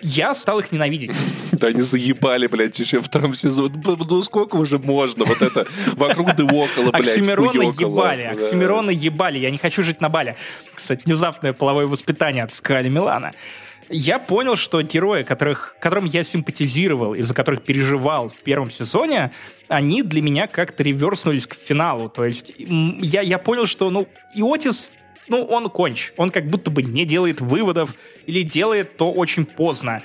[0.00, 1.12] я стал их ненавидеть.
[1.52, 3.74] Да они заебали, блядь, еще в втором сезоне.
[3.84, 9.38] Ну сколько уже можно вот это вокруг да около, блядь, Оксимирона ебали, Оксимирона ебали.
[9.38, 10.36] Я не хочу жить на Бале.
[10.74, 13.32] Кстати, внезапное половое воспитание от Скали Милана.
[13.90, 19.32] Я понял, что герои, которых, которым я симпатизировал, из-за которых переживал в первом сезоне,
[19.68, 22.10] они для меня как-то реверснулись к финалу.
[22.10, 24.92] То есть я, я понял, что ну, Иотис
[25.28, 26.12] ну, он конч.
[26.16, 27.94] Он как будто бы не делает выводов
[28.26, 30.02] или делает то очень поздно.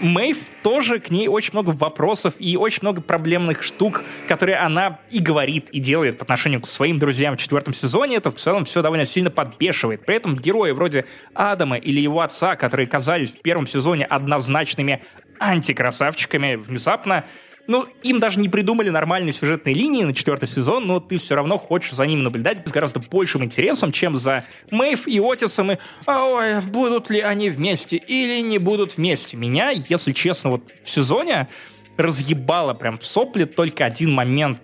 [0.00, 5.20] Мэйв тоже к ней очень много вопросов и очень много проблемных штук, которые она и
[5.20, 8.16] говорит, и делает по отношению к своим друзьям в четвертом сезоне.
[8.16, 10.04] Это в целом все довольно сильно подбешивает.
[10.04, 15.02] При этом герои вроде Адама или его отца, которые казались в первом сезоне однозначными
[15.38, 17.24] антикрасавчиками, внезапно
[17.66, 21.58] ну, им даже не придумали нормальной сюжетной линии на четвертый сезон, но ты все равно
[21.58, 26.60] хочешь за ним наблюдать с гораздо большим интересом, чем за Мэйв и Отисом, и ой,
[26.62, 29.36] будут ли они вместе или не будут вместе.
[29.36, 31.48] Меня, если честно, вот в сезоне
[31.96, 34.58] разъебало прям в сопли только один момент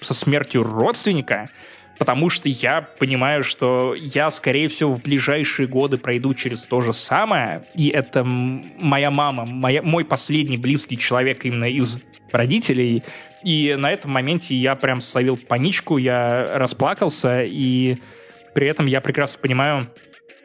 [0.00, 1.50] со смертью родственника,
[1.98, 6.92] потому что я понимаю, что я, скорее всего, в ближайшие годы пройду через то же
[6.92, 12.00] самое, и это моя мама, моя, мой последний близкий человек именно из
[12.32, 13.02] родителей,
[13.44, 17.98] и на этом моменте я прям словил паничку, я расплакался, и
[18.54, 19.88] при этом я прекрасно понимаю,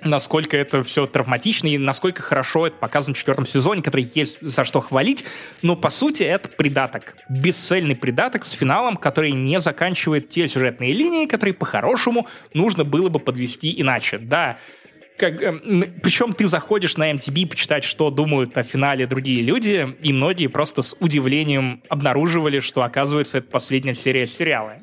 [0.02, 4.64] насколько это все травматично и насколько хорошо это показано в четвертом сезоне, который есть за
[4.64, 5.24] что хвалить.
[5.62, 7.16] Но, по сути, это придаток.
[7.30, 13.20] Бесцельный придаток с финалом, который не заканчивает те сюжетные линии, которые по-хорошему нужно было бы
[13.20, 14.18] подвести иначе.
[14.18, 14.58] Да,
[15.18, 15.60] как, э,
[16.02, 20.84] причем ты заходишь на MTV почитать, что думают о финале другие люди, и многие просто
[20.84, 24.78] с удивлением обнаруживали, что, оказывается, это последняя серия сериала.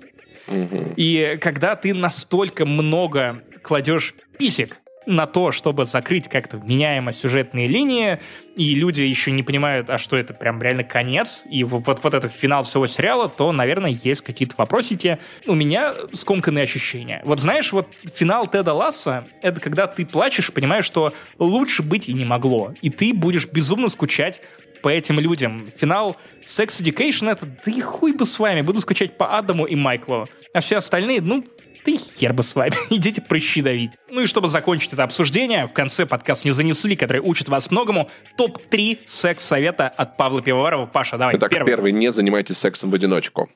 [0.48, 0.94] Угу.
[0.96, 8.20] И когда ты настолько много кладешь писек на то, чтобы закрыть как-то вменяемо сюжетные линии,
[8.56, 12.14] и люди еще не понимают, а что это прям реально конец, и вот, вот, вот
[12.14, 15.18] этот финал всего сериала, то, наверное, есть какие-то вопросики.
[15.46, 17.20] У меня скомканные ощущения.
[17.24, 22.12] Вот знаешь, вот финал Теда Ласса— это когда ты плачешь, понимаешь, что лучше быть и
[22.12, 24.40] не могло, и ты будешь безумно скучать
[24.82, 25.70] по этим людям.
[25.78, 29.74] Финал Sex Education— это да и хуй бы с вами, буду скучать по Адаму и
[29.74, 30.28] Майклу.
[30.52, 31.44] А все остальные, ну,
[31.84, 32.74] да и хер бы с вами.
[32.90, 33.92] Идите прыщи давить.
[34.10, 38.10] Ну и чтобы закончить это обсуждение, в конце подкаст не занесли, который учит вас многому.
[38.36, 40.86] Топ-3 секс-совета от Павла Пивоварова.
[40.86, 41.68] Паша, давай, Итак, первый.
[41.68, 41.92] первый.
[41.92, 43.50] Не занимайтесь сексом в одиночку.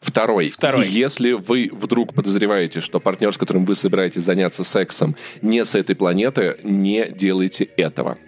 [0.00, 0.50] Второй.
[0.50, 0.86] Второй.
[0.86, 5.96] Если вы вдруг подозреваете, что партнер, с которым вы собираетесь заняться сексом, не с этой
[5.96, 8.18] планеты, не делайте этого.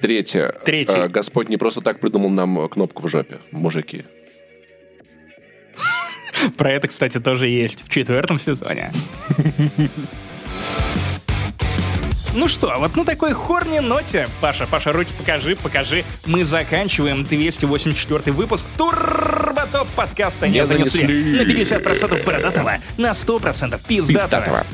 [0.00, 0.56] Третье.
[0.64, 0.92] Третий.
[0.92, 4.04] Э, Господь не просто так придумал нам кнопку в жопе, мужики.
[6.56, 8.90] Про это, кстати, тоже есть в четвертом сезоне.
[12.34, 16.02] Ну что, вот на такой хорни ноте, Паша, Паша, руки покажи, покажи.
[16.24, 21.06] Мы заканчиваем 284 выпуск Турботоп подкаста «Не, не занесли».
[21.06, 21.36] занесли.
[21.36, 24.06] На 50% бородатого, на 100% пиздатого.
[24.06, 24.66] пиздатого.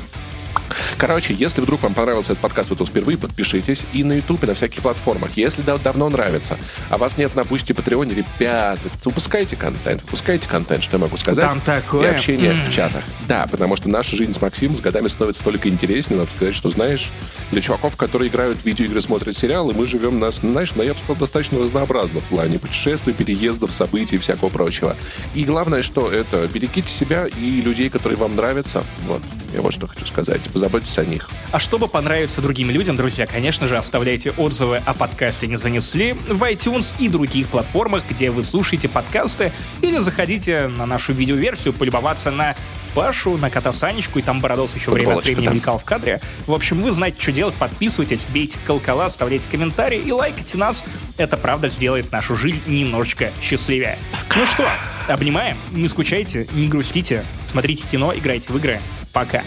[0.97, 4.47] Короче, если вдруг вам понравился этот подкаст, вы тут впервые, подпишитесь и на YouTube, и
[4.47, 5.31] на всяких платформах.
[5.35, 6.57] Если да, давно нравится,
[6.89, 10.97] а вас нет на Boosty, Patreon е, ребят, вы упускаете контент, вы упускаете контент, что
[10.97, 11.43] я могу сказать.
[11.43, 12.11] Там такое.
[12.11, 12.69] И общение mm.
[12.69, 13.03] в чатах.
[13.27, 16.19] Да, потому что наша жизнь с Максимом с годами становится только интереснее.
[16.19, 17.11] Надо сказать, что, знаешь,
[17.51, 20.99] для чуваков, которые играют в видеоигры, смотрят сериалы, мы живем, нас, знаешь, ну, я бы
[20.99, 24.95] сказал, достаточно разнообразно в плане путешествий, переездов, событий и всякого прочего.
[25.33, 28.83] И главное, что это берегите себя и людей, которые вам нравятся.
[29.07, 29.21] Вот,
[29.53, 31.29] я вот что хочу сказать позаботьтесь о них.
[31.51, 36.43] А чтобы понравиться другим людям, друзья, конечно же, оставляйте отзывы о подкасте «Не занесли» в
[36.43, 42.55] iTunes и других платформах, где вы слушаете подкасты, или заходите на нашу видеоверсию полюбоваться на
[42.93, 46.21] Пашу, на кота Санечку, и там Бородос еще время от времени мелькал в кадре.
[46.47, 47.55] В общем, вы знаете, что делать.
[47.55, 50.83] Подписывайтесь, бейте колокола, оставляйте комментарии и лайкайте нас.
[51.17, 53.97] Это правда сделает нашу жизнь немножечко счастливее.
[54.35, 54.67] Ну что,
[55.07, 58.79] обнимаем, не скучайте, не грустите, смотрите кино, играйте в игры.
[59.13, 59.43] Пока.